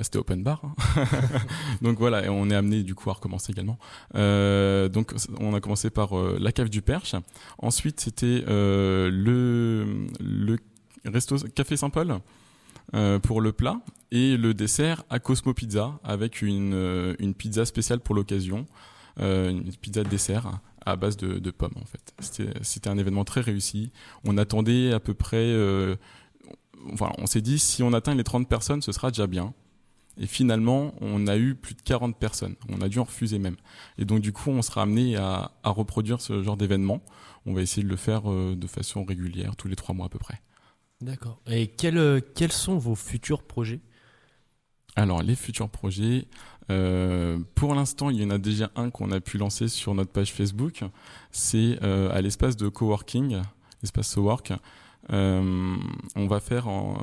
C'était 0.02 0.18
open 0.18 0.44
bar. 0.44 0.62
hein. 0.64 1.06
donc 1.82 1.98
voilà, 1.98 2.26
et 2.26 2.30
on 2.30 2.50
est 2.50 2.56
amené 2.56 2.84
du 2.84 2.96
coup 2.96 3.10
à 3.10 3.14
recommencer 3.14 3.52
également. 3.52 3.78
Euh, 4.16 4.90
donc 4.90 5.14
on 5.40 5.54
a 5.54 5.62
commencé 5.62 5.90
par 5.90 6.18
euh, 6.18 6.38
la 6.40 6.52
cave 6.52 6.70
du 6.70 6.82
Perche. 6.82 7.16
Ensuite 7.58 8.00
c'était 8.00 8.44
euh, 8.48 9.10
le 9.12 10.58
resto 11.06 11.38
café 11.54 11.78
Saint-Paul 11.78 12.20
pour 13.24 13.42
le 13.42 13.52
plat 13.52 13.80
et 14.12 14.38
le 14.38 14.54
dessert 14.54 15.04
à 15.10 15.20
Cosmo 15.20 15.54
Pizza 15.54 16.00
avec 16.04 16.42
une 16.42 17.16
une 17.20 17.34
pizza 17.34 17.66
spéciale 17.66 18.00
pour 18.00 18.16
l'occasion, 18.16 18.66
une 19.20 19.72
pizza 19.82 20.04
de 20.04 20.10
dessert 20.10 20.60
à 20.86 20.96
base 20.96 21.18
de, 21.18 21.52
pommes 21.52 21.74
en 21.82 21.86
fait. 21.86 22.14
C'était 22.62 22.90
un 22.90 22.98
événement 22.98 23.26
très 23.26 23.42
réussi. 23.42 23.92
On 24.24 24.38
attendait 24.38 24.94
à 24.94 25.00
peu 25.00 25.14
près 25.14 25.52
voilà, 26.94 27.16
on 27.18 27.26
s'est 27.26 27.42
dit 27.42 27.60
si 27.60 27.84
on 27.84 27.94
atteint 27.94 28.16
les 28.16 28.24
30 28.24 28.48
personnes, 28.48 28.82
ce 28.82 28.92
sera 28.92 29.10
déjà 29.10 29.28
bien. 29.28 29.54
Et 30.18 30.28
finalement, 30.28 30.94
on 31.02 31.28
a 31.28 31.36
eu 31.38 31.56
plus 31.56 31.76
de 31.76 31.82
40 31.82 32.18
personnes. 32.18 32.56
On 32.70 32.82
a 32.82 32.88
dû 32.88 33.00
en 33.00 33.04
refuser 33.04 33.38
même. 33.40 33.58
Et 33.98 34.06
donc, 34.06 34.22
du 34.22 34.32
coup, 34.32 34.50
on 34.50 34.62
sera 34.62 34.84
amené 34.84 35.18
à, 35.18 35.52
à 35.64 35.70
reproduire 35.72 36.22
ce 36.22 36.42
genre 36.42 36.56
d'événement. 36.58 37.02
On 37.46 37.54
va 37.54 37.62
essayer 37.62 37.84
de 37.84 37.90
le 37.90 37.96
faire 37.98 38.32
euh, 38.32 38.56
de 38.56 38.68
façon 38.68 39.04
régulière, 39.04 39.56
tous 39.56 39.68
les 39.68 39.76
trois 39.76 39.94
mois 39.94 40.06
à 40.06 40.10
peu 40.10 40.20
près. 40.20 40.42
D'accord. 41.02 41.42
Et 41.48 41.68
quels, 41.68 41.98
euh, 41.98 42.22
quels 42.36 42.54
sont 42.54 42.78
vos 42.78 42.96
futurs 42.96 43.44
projets? 43.44 43.82
Alors, 44.96 45.22
les 45.22 45.36
futurs 45.36 45.70
projets. 45.70 46.28
euh, 46.72 47.38
pour 47.54 47.76
l'instant, 47.76 48.10
il 48.10 48.22
y 48.22 48.26
en 48.26 48.30
a 48.30 48.38
déjà 48.38 48.72
un 48.78 48.90
qu'on 48.90 49.12
a 49.12 49.20
pu 49.20 49.38
lancer 49.38 49.68
sur 49.68 49.94
notre 49.94 50.12
page 50.12 50.32
Facebook. 50.32 50.84
C'est 51.32 51.78
euh, 51.84 52.10
à 52.16 52.22
l'espace 52.22 52.56
de 52.56 52.70
coworking, 52.70 53.42
l'espace 53.84 54.08
SoWork. 54.08 54.54
Euh, 55.12 55.76
on 56.16 56.28
va 56.28 56.40
faire 56.40 56.68
en- 56.70 56.98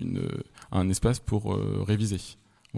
une, 0.00 0.28
un 0.70 0.88
espace 0.90 1.18
pour 1.18 1.56
réviser. 1.86 2.20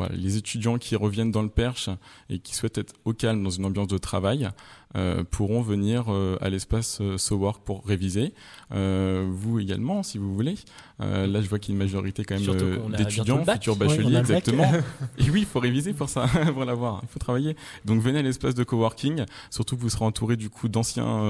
Voilà, 0.00 0.16
les 0.16 0.38
étudiants 0.38 0.78
qui 0.78 0.96
reviennent 0.96 1.30
dans 1.30 1.42
le 1.42 1.50
Perche 1.50 1.90
et 2.30 2.38
qui 2.38 2.54
souhaitent 2.54 2.78
être 2.78 2.94
au 3.04 3.12
calme 3.12 3.42
dans 3.42 3.50
une 3.50 3.66
ambiance 3.66 3.88
de 3.88 3.98
travail 3.98 4.48
euh, 4.96 5.24
pourront 5.30 5.60
venir 5.60 6.06
euh, 6.08 6.38
à 6.40 6.48
l'espace 6.48 7.02
euh, 7.02 7.18
SoWork 7.18 7.62
pour 7.62 7.84
réviser. 7.84 8.32
Euh, 8.72 9.28
vous 9.30 9.60
également, 9.60 10.02
si 10.02 10.16
vous 10.16 10.34
voulez. 10.34 10.54
Là, 11.00 11.42
je 11.42 11.48
vois 11.48 11.58
qu'il 11.58 11.74
y 11.74 11.76
a 11.76 11.76
une 11.76 11.84
majorité 11.84 12.24
quand 12.24 12.38
même 12.40 12.90
d'étudiants, 12.96 13.44
futurs 13.44 13.76
bacheliers, 13.76 14.16
exactement. 14.16 14.72
Et 15.18 15.28
oui, 15.28 15.40
il 15.40 15.46
faut 15.46 15.60
réviser 15.60 15.92
pour 15.92 16.08
ça, 16.08 16.26
pour 16.54 16.64
l'avoir. 16.64 17.00
Il 17.02 17.08
faut 17.08 17.18
travailler. 17.18 17.56
Donc 17.84 18.00
venez 18.00 18.20
à 18.20 18.22
l'espace 18.22 18.54
de 18.54 18.64
coworking. 18.64 19.26
Surtout 19.50 19.76
que 19.76 19.82
vous 19.82 19.90
serez 19.90 20.06
entouré 20.06 20.36
du 20.36 20.48
coup 20.48 20.68
d'anciens 20.68 21.24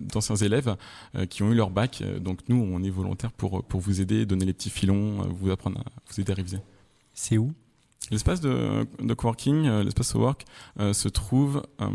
d'anciens 0.00 0.36
élèves 0.36 0.74
qui 1.28 1.44
ont 1.44 1.52
eu 1.52 1.54
leur 1.54 1.70
bac. 1.70 2.02
Donc 2.20 2.40
nous, 2.48 2.56
on 2.56 2.82
est 2.82 2.90
volontaires 2.90 3.32
pour 3.32 3.62
pour 3.62 3.80
vous 3.80 4.00
aider, 4.00 4.26
donner 4.26 4.44
les 4.44 4.54
petits 4.54 4.70
filons, 4.70 5.22
vous 5.30 5.52
apprendre, 5.52 5.78
à, 5.78 5.84
vous 6.08 6.20
aider 6.20 6.32
à 6.32 6.34
réviser. 6.34 6.58
C'est 7.22 7.36
où? 7.36 7.52
L'espace 8.10 8.40
de, 8.40 8.86
de 8.98 9.14
coworking, 9.14 9.66
euh, 9.66 9.84
l'espace 9.84 10.14
Work, 10.14 10.46
euh, 10.80 10.94
se 10.94 11.08
trouve 11.08 11.62
euh, 11.82 11.86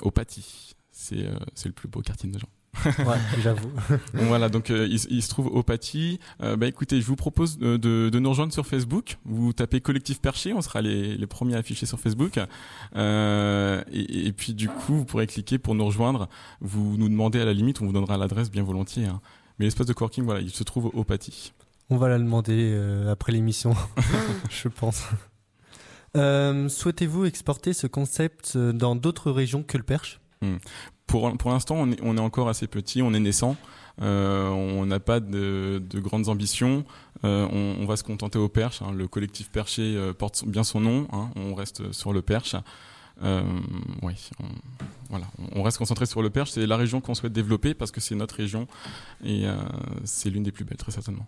au 0.00 0.10
Paty. 0.10 0.74
C'est 0.90 1.16
le 1.66 1.72
plus 1.72 1.88
beau 1.88 2.00
quartier 2.00 2.26
de 2.28 2.34
Nogent. 2.34 2.48
Ouais, 3.06 3.18
j'avoue. 3.42 3.70
Voilà, 4.14 4.48
donc 4.48 4.70
euh, 4.70 4.86
il, 4.90 4.98
il 5.10 5.22
se 5.22 5.28
trouve 5.28 5.48
au 5.48 5.62
Paty. 5.62 6.18
Euh, 6.42 6.56
bah 6.56 6.66
écoutez, 6.68 7.02
je 7.02 7.06
vous 7.06 7.16
propose 7.16 7.58
de, 7.58 7.76
de, 7.76 8.08
de 8.10 8.18
nous 8.18 8.30
rejoindre 8.30 8.52
sur 8.54 8.66
Facebook. 8.66 9.18
Vous 9.26 9.52
tapez 9.52 9.82
Collectif 9.82 10.20
Perché, 10.22 10.54
on 10.54 10.62
sera 10.62 10.80
les, 10.80 11.18
les 11.18 11.26
premiers 11.26 11.56
affichés 11.56 11.84
sur 11.84 12.00
Facebook. 12.00 12.40
Euh, 12.96 13.82
et, 13.92 14.26
et 14.28 14.32
puis 14.32 14.54
du 14.54 14.68
coup, 14.68 14.94
vous 14.96 15.04
pourrez 15.04 15.26
cliquer 15.26 15.58
pour 15.58 15.74
nous 15.74 15.84
rejoindre. 15.84 16.28
Vous 16.60 16.96
nous 16.96 17.10
demandez 17.10 17.40
à 17.40 17.44
la 17.44 17.52
limite, 17.52 17.82
on 17.82 17.86
vous 17.86 17.92
donnera 17.92 18.16
l'adresse 18.16 18.50
bien 18.50 18.62
volontiers. 18.62 19.04
hein. 19.04 19.20
Mais 19.58 19.66
l'espace 19.66 19.86
de 19.86 19.92
coworking, 19.92 20.24
voilà, 20.24 20.40
il 20.40 20.50
se 20.50 20.64
trouve 20.64 20.90
au 20.94 21.04
Paty. 21.04 21.52
On 21.92 21.98
va 21.98 22.08
la 22.08 22.16
demander 22.16 22.70
euh, 22.72 23.12
après 23.12 23.32
l'émission, 23.32 23.74
je 24.50 24.68
pense. 24.68 25.02
Euh, 26.16 26.66
Souhaitez-vous 26.70 27.26
exporter 27.26 27.74
ce 27.74 27.86
concept 27.86 28.54
euh, 28.56 28.72
dans 28.72 28.96
d'autres 28.96 29.30
régions 29.30 29.62
que 29.62 29.76
le 29.76 29.84
Perche? 29.84 30.18
Pour, 31.06 31.36
pour 31.36 31.50
l'instant, 31.50 31.74
on 31.76 32.16
est, 32.16 32.20
encore 32.20 32.48
assez 32.48 32.66
petit, 32.66 33.02
on 33.02 33.12
est 33.12 33.20
naissant. 33.20 33.58
On 33.98 34.86
n'a 34.86 35.00
pas 35.00 35.20
de, 35.20 35.82
de 35.86 36.00
grandes 36.00 36.30
ambitions. 36.30 36.86
On, 37.24 37.84
va 37.86 37.98
se 37.98 38.04
contenter 38.04 38.38
au 38.38 38.48
Perche. 38.48 38.80
hein. 38.80 38.92
Le 38.96 39.06
collectif 39.06 39.50
Perché 39.50 40.12
porte 40.18 40.46
bien 40.46 40.64
son 40.64 40.80
nom. 40.80 41.06
hein. 41.12 41.28
On 41.36 41.54
reste 41.54 41.92
sur 41.92 42.14
le 42.14 42.22
Perche. 42.22 42.56
Oui, 43.22 44.30
on, 44.40 44.46
voilà, 45.10 45.26
on 45.54 45.62
reste 45.62 45.76
concentré 45.76 46.06
sur 46.06 46.22
le 46.22 46.30
Perche. 46.30 46.52
C'est 46.52 46.66
la 46.66 46.78
région 46.78 47.02
qu'on 47.02 47.14
souhaite 47.14 47.34
développer 47.34 47.74
parce 47.74 47.90
que 47.90 48.00
c'est 48.00 48.14
notre 48.14 48.36
région 48.36 48.66
et 49.22 49.44
c'est 50.04 50.30
l'une 50.30 50.42
des 50.42 50.52
plus 50.52 50.64
belles, 50.64 50.78
très 50.78 50.90
certainement. 50.92 51.26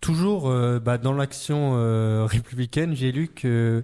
Toujours 0.00 0.48
euh, 0.48 0.78
bah, 0.78 0.98
dans 0.98 1.12
l'action 1.12 1.72
euh, 1.74 2.26
républicaine, 2.26 2.94
j'ai 2.94 3.12
lu 3.12 3.28
que 3.28 3.82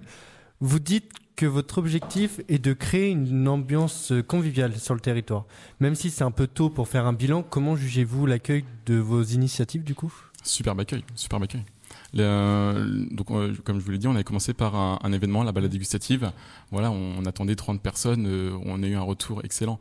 vous 0.61 0.79
dites 0.79 1.11
que 1.35 1.45
votre 1.45 1.79
objectif 1.79 2.39
est 2.47 2.59
de 2.59 2.73
créer 2.73 3.09
une 3.09 3.47
ambiance 3.47 4.13
conviviale 4.27 4.77
sur 4.77 4.93
le 4.93 4.99
territoire. 4.99 5.45
Même 5.79 5.95
si 5.95 6.11
c'est 6.11 6.23
un 6.23 6.31
peu 6.31 6.45
tôt 6.45 6.69
pour 6.69 6.87
faire 6.87 7.07
un 7.07 7.13
bilan, 7.13 7.43
comment 7.43 7.75
jugez-vous 7.75 8.27
l'accueil 8.27 8.63
de 8.85 8.95
vos 8.95 9.23
initiatives 9.23 9.83
du 9.83 9.95
coup? 9.95 10.13
Superbe 10.43 10.81
accueil, 10.81 11.03
superbe 11.15 11.43
accueil. 11.43 11.65
Donc, 12.13 13.31
euh, 13.31 13.55
comme 13.63 13.79
je 13.79 13.83
vous 13.85 13.91
l'ai 13.91 13.97
dit, 13.97 14.07
on 14.07 14.15
a 14.15 14.23
commencé 14.23 14.53
par 14.53 14.75
un, 14.75 15.11
événement, 15.11 15.43
la 15.43 15.51
balade 15.51 15.71
dégustative. 15.71 16.31
Voilà, 16.71 16.91
on, 16.91 17.25
attendait 17.25 17.55
30 17.55 17.81
personnes, 17.81 18.27
on 18.65 18.83
a 18.83 18.87
eu 18.87 18.95
un 18.95 19.01
retour 19.01 19.41
excellent. 19.43 19.79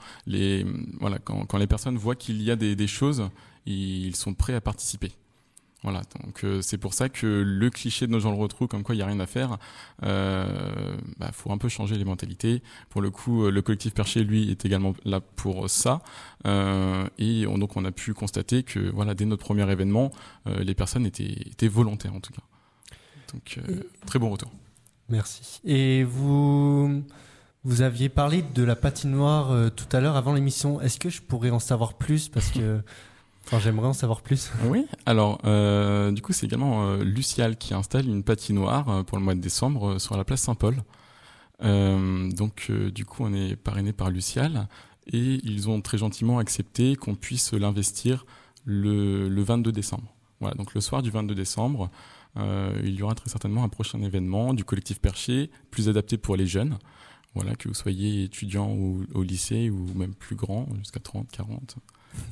Quand, 1.25 1.59
les 1.59 1.67
personnes 1.67 1.99
voient 1.99 2.17
qu'il 2.17 2.43
y 2.43 2.51
a 2.51 2.57
des 2.57 2.87
choses, 2.87 3.29
ils 3.67 4.17
sont 4.17 4.33
prêts 4.33 4.55
à 4.55 4.63
participer. 4.63 5.13
Voilà, 5.83 6.03
donc 6.25 6.45
euh, 6.45 6.63
c'est 6.63 6.79
pour 6.79 6.95
ça 6.95 7.09
que 7.09 7.27
le 7.27 7.71
cliché 7.71 8.07
de 8.07 8.13
nos 8.13 8.21
gens 8.21 8.31
le 8.31 8.39
retrouvent, 8.39 8.69
comme 8.69 8.85
quoi 8.85 8.95
il 8.95 8.99
y 8.99 9.03
a 9.03 9.07
rien 9.07 9.19
à 9.19 9.27
faire, 9.27 9.59
euh, 10.05 10.97
bah, 11.19 11.31
faut 11.33 11.51
un 11.51 11.59
peu 11.59 11.69
changer 11.69 11.97
les 11.97 12.05
mentalités. 12.05 12.63
Pour 12.89 13.03
le 13.03 13.11
coup, 13.11 13.45
euh, 13.45 13.51
le 13.51 13.63
collectif 13.63 13.93
Perché, 13.93 14.23
lui, 14.23 14.51
est 14.51 14.65
également 14.65 14.95
là 15.05 15.21
pour 15.21 15.69
ça. 15.69 16.01
Euh, 16.47 17.09
et 17.19 17.47
on, 17.49 17.59
donc 17.59 17.77
on 17.77 17.85
a 17.85 17.91
pu 17.91 18.15
constater 18.15 18.63
que 18.63 18.79
voilà, 18.91 19.15
dès 19.15 19.25
notre 19.25 19.45
premier 19.45 19.69
événement, 19.71 20.13
les 20.47 20.75
personnes 20.75 21.07
étaient, 21.07 21.25
étaient 21.25 21.69
volontaires 21.69 22.15
en 22.15 22.21
tout 22.21 22.33
cas. 22.33 22.43
Donc 23.33 23.59
très 24.07 24.19
bon 24.19 24.31
retour. 24.31 24.51
Merci. 25.09 25.61
Et 25.65 26.05
vous, 26.05 27.03
vous 27.65 27.83
aviez 27.83 28.09
parlé 28.09 28.43
de 28.43 28.63
la 28.63 28.77
patinoire 28.77 29.71
tout 29.73 29.97
à 29.97 30.01
l'heure 30.01 30.17
avant 30.17 30.33
l'émission. 30.33 30.81
Est-ce 30.81 30.99
que 30.99 31.11
je 31.11 31.23
pourrais 31.23 31.51
en 31.51 31.59
savoir 31.59 31.95
plus? 31.95 32.29
Parce 32.29 32.51
que 32.51 32.83
J'aimerais 33.61 33.89
en 33.89 33.93
savoir 33.93 34.23
plus. 34.23 34.51
Oui, 34.65 34.87
alors 35.05 35.39
euh, 35.45 36.11
du 36.11 36.23
coup 36.23 36.33
c'est 36.33 36.47
également 36.47 36.87
euh, 36.87 37.05
Lucial 37.05 37.57
qui 37.57 37.75
installe 37.75 38.09
une 38.09 38.23
patinoire 38.23 38.89
euh, 38.89 39.03
pour 39.03 39.19
le 39.19 39.25
mois 39.25 39.35
de 39.35 39.41
décembre 39.41 39.91
euh, 39.93 39.99
sur 39.99 40.17
la 40.17 40.25
place 40.25 40.41
Saint-Paul. 40.43 40.83
Donc 41.61 42.73
du 42.73 43.05
coup 43.05 43.23
on 43.25 43.33
est 43.33 43.55
parrainé 43.55 43.93
par 43.93 44.11
Lucial 44.11 44.67
et 45.07 45.39
ils 45.45 45.69
ont 45.69 45.81
très 45.81 45.97
gentiment 45.97 46.39
accepté 46.39 46.97
qu'on 46.97 47.15
puisse 47.15 47.53
l'investir 47.53 48.27
le, 48.65 49.29
le 49.29 49.43
22 49.43 49.71
décembre. 49.71 50.13
Voilà, 50.41 50.57
donc 50.57 50.75
le 50.75 50.81
soir 50.81 51.03
du 51.03 51.11
22 51.11 51.37
décembre, 51.37 51.89
il 52.37 52.91
y 52.91 53.03
aura 53.03 53.15
très 53.15 53.31
certainement 53.31 53.63
un 53.63 53.69
prochain 53.69 54.03
événement 54.03 54.55
du 54.55 54.65
collectif 54.65 55.01
Perché, 55.01 55.53
plus 55.71 55.89
adapté 55.89 56.19
pour 56.19 56.35
les 56.35 56.49
jeunes. 56.49 56.79
Voilà, 57.37 57.55
que 57.55 57.69
vous 57.69 57.75
soyez 57.75 58.25
étudiant 58.25 58.73
ou 58.73 59.05
au 59.15 59.23
lycée 59.23 59.71
ou 59.71 59.87
même 59.95 60.17
plus 60.17 60.35
grand, 60.35 60.67
jusqu'à 60.81 60.99
30, 60.99 61.31
40 61.31 61.77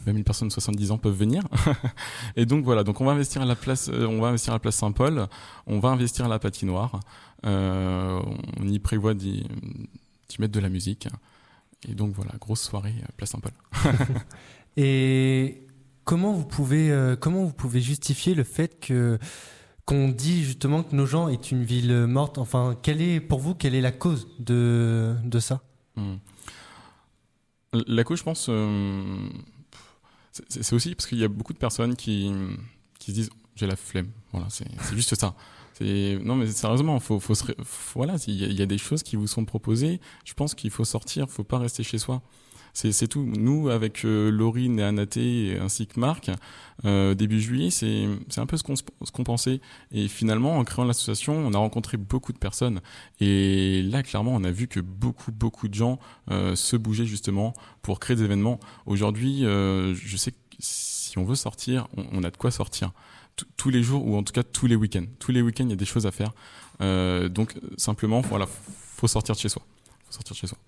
même 0.06 0.16
une 0.16 0.24
personne 0.24 0.48
de 0.48 0.52
70 0.52 0.90
ans 0.90 0.98
peuvent 0.98 1.16
venir. 1.16 1.42
et 2.36 2.46
donc 2.46 2.64
voilà, 2.64 2.84
donc 2.84 3.00
on 3.00 3.04
va 3.04 3.12
investir 3.12 3.42
à 3.42 3.46
la 3.46 3.56
place, 3.56 3.88
euh, 3.88 4.06
on 4.06 4.20
va 4.20 4.28
investir 4.28 4.52
à 4.52 4.56
la 4.56 4.60
place 4.60 4.76
Saint-Paul, 4.76 5.26
on 5.66 5.78
va 5.78 5.90
investir 5.90 6.24
à 6.24 6.28
la 6.28 6.38
patinoire. 6.38 7.00
Euh, 7.46 8.20
on 8.58 8.68
y 8.68 8.78
prévoit 8.78 9.14
d'y 9.14 9.46
mettre 10.38 10.52
de 10.52 10.60
la 10.60 10.68
musique. 10.68 11.08
Et 11.88 11.94
donc 11.94 12.12
voilà, 12.14 12.32
grosse 12.38 12.62
soirée 12.62 12.94
place 13.16 13.30
Saint-Paul. 13.30 13.52
Et 14.76 15.66
comment 16.04 16.32
vous 16.32 16.44
pouvez, 16.44 16.90
euh, 16.90 17.16
comment 17.16 17.44
vous 17.44 17.52
pouvez 17.52 17.80
justifier 17.80 18.34
le 18.34 18.44
fait 18.44 18.78
que 18.80 19.18
qu'on 19.86 20.08
dit 20.08 20.44
justement 20.44 20.84
que 20.84 20.94
nos 20.94 21.06
gens 21.06 21.28
est 21.28 21.50
une 21.50 21.64
ville 21.64 22.06
morte? 22.06 22.38
Enfin, 22.38 22.76
quelle 22.80 23.00
est 23.02 23.20
pour 23.20 23.40
vous 23.40 23.54
quelle 23.54 23.74
est 23.74 23.80
la 23.80 23.92
cause 23.92 24.28
de 24.38 25.16
de 25.24 25.40
ça? 25.40 25.62
Hmm. 25.96 26.16
La 27.72 28.02
cause, 28.02 28.18
je 28.18 28.24
pense, 28.24 28.46
euh, 28.48 29.28
c'est 30.32 30.72
aussi 30.72 30.94
parce 30.94 31.06
qu'il 31.06 31.18
y 31.18 31.24
a 31.24 31.28
beaucoup 31.28 31.52
de 31.52 31.58
personnes 31.58 31.96
qui, 31.96 32.30
qui 32.98 33.10
se 33.10 33.16
disent 33.16 33.30
j'ai 33.56 33.66
la 33.66 33.76
flemme. 33.76 34.10
Voilà, 34.32 34.46
c'est 34.48 34.66
juste 34.94 35.14
ça. 35.14 35.34
C'est 35.74 36.18
non 36.22 36.36
mais 36.36 36.46
sérieusement, 36.46 36.98
faut, 37.00 37.20
faut 37.20 37.34
se 37.34 37.44
voilà, 37.94 38.16
il 38.26 38.52
y, 38.52 38.54
y 38.54 38.62
a 38.62 38.66
des 38.66 38.78
choses 38.78 39.02
qui 39.02 39.16
vous 39.16 39.26
sont 39.26 39.44
proposées. 39.44 40.00
Je 40.24 40.34
pense 40.34 40.54
qu'il 40.54 40.70
faut 40.70 40.84
sortir, 40.84 41.28
faut 41.28 41.44
pas 41.44 41.58
rester 41.58 41.82
chez 41.82 41.98
soi. 41.98 42.22
C'est 42.72 43.08
tout. 43.08 43.22
Nous, 43.24 43.68
avec 43.68 44.04
euh, 44.04 44.30
Laurine 44.30 44.78
et 44.78 44.82
Anaté 44.82 45.58
ainsi 45.60 45.86
que 45.86 45.98
Marc, 45.98 46.30
euh, 46.84 47.14
début 47.14 47.40
juillet, 47.40 47.70
c'est 47.70 48.06
un 48.36 48.46
peu 48.46 48.56
ce 48.56 48.62
qu'on 48.62 49.24
pensait. 49.24 49.60
Et 49.92 50.08
finalement, 50.08 50.58
en 50.58 50.64
créant 50.64 50.84
l'association, 50.84 51.34
on 51.34 51.52
a 51.52 51.58
rencontré 51.58 51.96
beaucoup 51.96 52.32
de 52.32 52.38
personnes. 52.38 52.80
Et 53.20 53.82
là, 53.82 54.02
clairement, 54.02 54.32
on 54.34 54.44
a 54.44 54.50
vu 54.50 54.68
que 54.68 54.80
beaucoup, 54.80 55.32
beaucoup 55.32 55.68
de 55.68 55.74
gens 55.74 55.98
euh, 56.30 56.54
se 56.54 56.76
bougeaient 56.76 57.06
justement 57.06 57.54
pour 57.82 58.00
créer 58.00 58.16
des 58.16 58.24
événements. 58.24 58.60
Aujourd'hui, 58.86 59.40
je 59.42 60.16
sais 60.16 60.32
que 60.32 60.36
si 60.58 61.18
on 61.18 61.24
veut 61.24 61.34
sortir, 61.34 61.88
on, 61.96 62.22
a 62.22 62.30
de 62.30 62.36
quoi 62.36 62.50
sortir. 62.50 62.92
Tous- 63.56 63.70
les 63.70 63.82
jours, 63.82 64.06
ou 64.06 64.16
en 64.16 64.22
tout 64.22 64.32
cas 64.32 64.42
tous 64.42 64.66
les 64.66 64.76
week-ends. 64.76 65.06
Tous 65.18 65.32
les 65.32 65.40
week-ends, 65.42 65.64
il 65.64 65.70
y 65.70 65.74
a 65.74 65.76
des 65.76 65.84
choses 65.84 66.06
à 66.06 66.12
faire. 66.12 66.32
Donc, 67.30 67.54
simplement, 67.76 68.20
voilà, 68.20 68.46
faut 68.46 69.08
sortir 69.08 69.34
de 69.34 69.40
chez 69.40 69.48
soi. 69.48 69.62
Faut 70.06 70.12
sortir 70.12 70.34
de 70.34 70.38
chez 70.38 70.46
soi. 70.46 70.58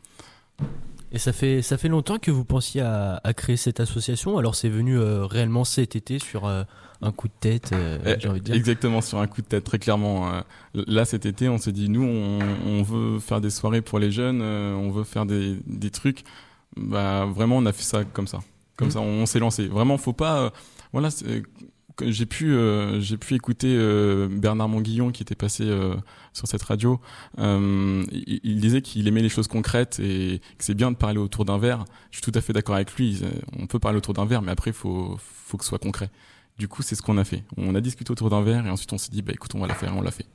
Et 1.15 1.19
ça 1.19 1.33
fait, 1.33 1.61
ça 1.63 1.77
fait 1.77 1.89
longtemps 1.89 2.19
que 2.19 2.31
vous 2.31 2.45
pensiez 2.45 2.81
à, 2.81 3.21
à 3.23 3.35
créer 3.35 3.57
cette 3.59 3.81
association. 3.81 4.39
Alors 4.39 4.55
c'est 4.55 4.71
venu 4.71 4.99
euh, 4.99 5.27
réellement 5.27 5.65
cet 5.65 5.95
été 5.95 6.19
sur 6.19 6.47
euh, 6.47 6.65
un 7.03 7.13
coup 7.13 7.29
de 7.29 7.33
tête, 7.39 7.71
euh, 7.75 7.99
Eh, 8.07 8.15
j'ai 8.19 8.29
envie 8.29 8.41
de 8.41 8.45
dire. 8.47 8.55
Exactement, 8.55 9.01
sur 9.03 9.19
un 9.19 9.27
coup 9.27 9.43
de 9.43 9.47
tête, 9.47 9.65
très 9.65 9.79
clairement. 9.79 10.33
Euh, 10.33 10.41
Là, 10.87 11.05
cet 11.05 11.27
été, 11.27 11.49
on 11.51 11.59
s'est 11.59 11.73
dit, 11.73 11.91
nous, 11.91 12.03
on, 12.05 12.39
on 12.67 12.83
veut 12.83 13.19
faire 13.19 13.41
des 13.43 13.51
soirées 13.51 13.83
pour 13.83 13.99
les 13.99 14.11
jeunes, 14.11 14.41
euh, 14.43 14.75
on 14.75 14.91
veut 14.91 15.05
faire 15.05 15.27
des, 15.27 15.59
des 15.67 15.91
trucs. 15.91 16.25
Bah, 16.79 17.27
vraiment, 17.27 17.59
on 17.59 17.67
a 17.67 17.73
fait 17.73 17.83
ça 17.83 18.05
comme 18.05 18.27
ça. 18.27 18.39
Comme 18.77 18.87
Mhm. 18.89 18.93
ça, 18.95 19.01
on, 19.01 19.27
s'est 19.27 19.39
lancé. 19.39 19.69
Vraiment, 19.69 19.99
faut 19.99 20.15
pas. 20.15 20.39
euh, 20.45 20.51
voilà, 20.95 21.11
j'ai 22.11 22.27
pu, 22.27 22.53
euh, 22.53 23.01
j'ai 23.01 23.17
pu 23.17 23.35
écouter 23.35 23.75
euh, 23.77 24.29
Bernard 24.31 24.69
Monguillon 24.69 25.11
qui 25.13 25.23
était 25.23 25.35
passé 25.35 25.65
euh, 25.65 25.95
sur 26.33 26.47
cette 26.49 26.63
radio. 26.63 27.01
Il, 27.39 28.41
il 28.43 28.61
disait 28.61 28.83
qu'il 28.83 29.07
aimait 29.09 29.23
les 29.23 29.29
choses 29.29 29.49
concrètes 29.49 30.01
et 30.01 30.41
que 30.59 30.65
c'est 30.65 30.75
bien 30.75 30.91
de 30.91 30.97
parler 30.97 31.19
autour 31.19 31.45
d'un 31.45 31.59
verre. 31.59 31.85
Je 32.11 32.19
suis 32.21 32.31
tout 32.31 32.37
à 32.39 32.41
fait 32.41 32.53
d'accord 32.53 32.75
avec 32.75 32.93
lui. 32.97 33.21
On 33.59 33.67
peut 33.67 33.79
parler 33.79 33.99
autour 33.99 34.15
d'un 34.15 34.25
verre, 34.27 34.43
mais 34.43 34.53
après, 34.53 34.73
faut, 34.73 35.17
faut 35.19 35.57
que 35.59 35.65
ce 35.65 35.69
soit 35.69 35.79
concret. 35.79 36.11
Du 36.59 36.69
coup, 36.69 36.83
c'est 36.83 36.95
ce 36.95 37.03
qu'on 37.03 37.19
a 37.19 37.25
fait. 37.25 37.45
On 37.57 37.75
a 37.75 37.81
discuté 37.81 38.11
autour 38.11 38.31
d'un 38.31 38.43
verre 38.43 38.67
et 38.67 38.71
ensuite 38.71 38.93
on 38.93 38.99
s'est 38.99 39.11
dit, 39.11 39.23
bah 39.23 39.33
écoute, 39.35 39.55
on 39.55 39.61
va 39.61 39.67
la 39.67 39.75
faire 39.75 39.93
et 39.93 39.97
on 39.97 40.03
l'a 40.03 40.11
fait. 40.11 40.27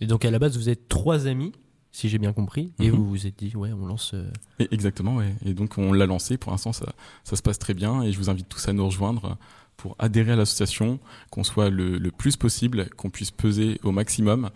Et 0.00 0.06
donc 0.06 0.24
à 0.24 0.30
la 0.30 0.38
base, 0.38 0.56
vous 0.56 0.68
êtes 0.68 0.88
trois 0.88 1.26
amis, 1.26 1.52
si 1.92 2.08
j'ai 2.08 2.18
bien 2.18 2.32
compris, 2.32 2.72
et 2.78 2.88
Mhm. 2.90 2.96
vous 2.96 3.08
vous 3.08 3.26
êtes 3.26 3.36
dit, 3.38 3.54
ouais, 3.56 3.72
on 3.72 3.84
lance. 3.84 4.12
euh, 4.14 4.30
Et 4.60 4.68
exactement, 4.72 5.16
ouais. 5.16 5.34
Et 5.44 5.52
donc 5.54 5.76
on 5.76 5.92
l'a 5.92 6.06
lancé. 6.06 6.36
Pour 6.38 6.52
l'instant, 6.52 6.72
ça, 6.72 6.86
ça 7.24 7.34
se 7.36 7.42
passe 7.42 7.58
très 7.58 7.74
bien 7.74 8.02
et 8.02 8.12
je 8.12 8.16
vous 8.18 8.30
invite 8.30 8.48
tous 8.48 8.68
à 8.68 8.72
nous 8.72 8.86
rejoindre 8.86 9.36
pour 9.80 9.96
adhérer 9.98 10.32
à 10.32 10.36
l'association, 10.36 11.00
qu'on 11.30 11.42
soit 11.42 11.70
le, 11.70 11.98
plus 12.10 12.36
possible, 12.36 12.90
qu'on 12.90 13.08
puisse 13.08 13.30
peser 13.30 13.80
au 13.82 13.92
maximum 13.92 14.50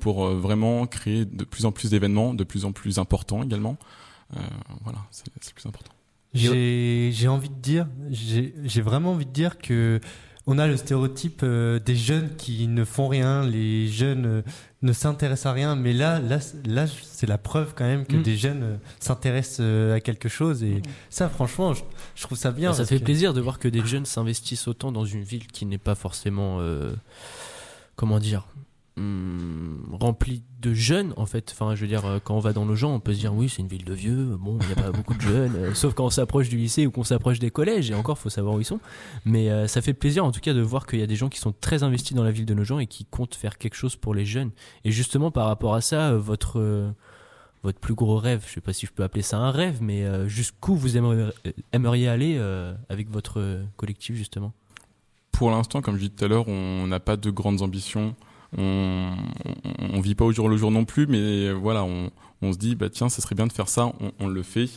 pour 0.00 0.26
euh, 0.26 0.34
vraiment 0.34 0.86
créer 0.86 1.24
de 1.24 1.44
plus 1.44 1.64
en 1.64 1.72
plus 1.72 1.90
d'événements, 1.90 2.34
de 2.34 2.44
plus 2.44 2.66
en 2.66 2.72
plus 2.72 2.98
importants 2.98 3.42
également. 3.42 3.78
Euh, 4.36 4.40
voilà, 4.84 4.98
c'est 5.10 5.24
le 5.28 5.54
plus 5.54 5.66
important. 5.66 5.92
J'ai 6.34 7.28
envie 7.28 7.48
de 7.48 7.54
dire, 7.54 7.88
j'ai 8.10 8.82
vraiment 8.82 9.12
envie 9.12 9.24
de 9.24 9.30
dire 9.30 9.56
que 9.56 9.98
on 10.46 10.58
a 10.58 10.66
le 10.66 10.76
stéréotype 10.76 11.40
euh, 11.42 11.78
des 11.80 11.96
jeunes 11.96 12.30
qui 12.36 12.68
ne 12.68 12.84
font 12.84 13.08
rien, 13.08 13.44
les 13.44 13.88
jeunes 13.88 14.26
euh, 14.26 14.42
ne 14.82 14.92
s'intéressent 14.92 15.46
à 15.46 15.52
rien, 15.52 15.74
mais 15.74 15.92
là, 15.92 16.20
là, 16.20 16.38
là, 16.66 16.86
c'est 17.02 17.26
la 17.26 17.38
preuve 17.38 17.74
quand 17.74 17.84
même 17.84 18.06
que 18.06 18.16
Mm. 18.16 18.22
des 18.22 18.36
jeunes 18.36 18.62
euh, 18.62 18.76
s'intéressent 19.00 19.60
à 19.94 20.00
quelque 20.00 20.28
chose 20.28 20.62
et 20.62 20.82
ça, 21.10 21.28
franchement, 21.28 21.74
je, 21.74 21.82
je 22.14 22.22
trouve 22.22 22.38
ça 22.38 22.52
bien. 22.52 22.72
ça 22.72 22.78
parce 22.78 22.90
fait 22.90 22.98
que- 23.00 23.04
plaisir 23.04 23.34
de 23.34 23.40
voir 23.40 23.58
que 23.58 23.66
des 23.68 23.84
jeunes 23.84 24.06
s'investissent 24.06 24.68
autant 24.68 24.92
dans 24.92 25.04
une 25.04 25.22
ville 25.24 25.46
qui 25.48 25.66
n'est 25.66 25.78
pas 25.78 25.94
forcément, 25.96 26.58
euh, 26.60 26.92
comment 27.96 28.18
dire, 28.20 28.46
hum, 28.96 29.96
remplie 30.00 30.42
de 30.60 30.74
jeunes 30.74 31.12
en 31.16 31.26
fait. 31.26 31.50
Enfin, 31.52 31.74
je 31.74 31.80
veux 31.80 31.86
dire, 31.86 32.04
euh, 32.04 32.18
quand 32.22 32.34
on 32.34 32.40
va 32.40 32.52
dans 32.52 32.64
nos 32.64 32.74
gens, 32.76 32.92
on 32.92 33.00
peut 33.00 33.12
se 33.12 33.20
dire 33.20 33.34
oui, 33.34 33.48
c'est 33.48 33.62
une 33.62 33.68
ville 33.68 33.84
de 33.84 33.92
vieux. 33.92 34.36
Bon, 34.38 34.58
il 34.60 34.66
n'y 34.66 34.72
a 34.72 34.76
pas 34.76 34.90
beaucoup 34.90 35.14
de 35.14 35.20
jeunes, 35.20 35.54
euh, 35.56 35.74
sauf 35.74 35.94
quand 35.94 36.06
on 36.06 36.10
s'approche 36.10 36.48
du 36.48 36.56
lycée 36.56 36.86
ou 36.86 36.90
qu'on 36.90 37.04
s'approche 37.04 37.38
des 37.38 37.50
collèges. 37.50 37.90
Et 37.90 37.94
encore, 37.94 38.18
faut 38.18 38.30
savoir 38.30 38.54
où 38.54 38.60
ils 38.60 38.64
sont. 38.64 38.80
Mais 39.24 39.50
euh, 39.50 39.66
ça 39.66 39.82
fait 39.82 39.94
plaisir 39.94 40.24
en 40.24 40.32
tout 40.32 40.40
cas 40.40 40.54
de 40.54 40.60
voir 40.60 40.86
qu'il 40.86 40.98
y 40.98 41.02
a 41.02 41.06
des 41.06 41.16
gens 41.16 41.28
qui 41.28 41.38
sont 41.38 41.54
très 41.60 41.82
investis 41.82 42.16
dans 42.16 42.24
la 42.24 42.30
ville 42.30 42.46
de 42.46 42.54
nos 42.54 42.64
gens 42.64 42.78
et 42.78 42.86
qui 42.86 43.04
comptent 43.04 43.34
faire 43.34 43.58
quelque 43.58 43.76
chose 43.76 43.96
pour 43.96 44.14
les 44.14 44.24
jeunes. 44.24 44.50
Et 44.84 44.90
justement, 44.90 45.30
par 45.30 45.46
rapport 45.46 45.74
à 45.74 45.80
ça, 45.80 46.14
votre 46.14 46.94
votre 47.62 47.80
plus 47.80 47.94
gros 47.94 48.16
rêve, 48.18 48.44
je 48.46 48.54
sais 48.54 48.60
pas 48.60 48.72
si 48.72 48.86
je 48.86 48.92
peux 48.92 49.02
appeler 49.02 49.22
ça 49.22 49.38
un 49.38 49.50
rêve, 49.50 49.78
mais 49.80 50.04
jusqu'où 50.28 50.76
vous 50.76 50.96
aimeriez, 50.96 51.30
aimeriez 51.72 52.08
aller 52.08 52.38
avec 52.88 53.10
votre 53.10 53.60
collectif 53.76 54.14
justement? 54.14 54.52
Pour 55.32 55.50
l'instant, 55.50 55.82
comme 55.82 55.96
je 55.96 56.02
disais 56.02 56.12
tout 56.16 56.24
à 56.24 56.28
l'heure, 56.28 56.46
on 56.48 56.86
n'a 56.86 57.00
pas 57.00 57.16
de 57.16 57.28
grandes 57.30 57.62
ambitions. 57.62 58.14
On, 58.56 59.12
on, 59.44 59.96
on 59.96 60.00
vit 60.00 60.14
pas 60.14 60.24
au 60.24 60.32
jour 60.32 60.48
le 60.48 60.56
jour 60.56 60.70
non 60.70 60.84
plus, 60.84 61.06
mais 61.06 61.52
voilà, 61.52 61.84
on, 61.84 62.10
on 62.42 62.52
se 62.52 62.58
dit 62.58 62.74
bah 62.74 62.88
tiens, 62.90 63.08
ça 63.08 63.22
serait 63.22 63.34
bien 63.34 63.46
de 63.46 63.52
faire 63.52 63.68
ça. 63.68 63.92
On, 64.00 64.12
on 64.20 64.26
le 64.28 64.42
fait. 64.42 64.68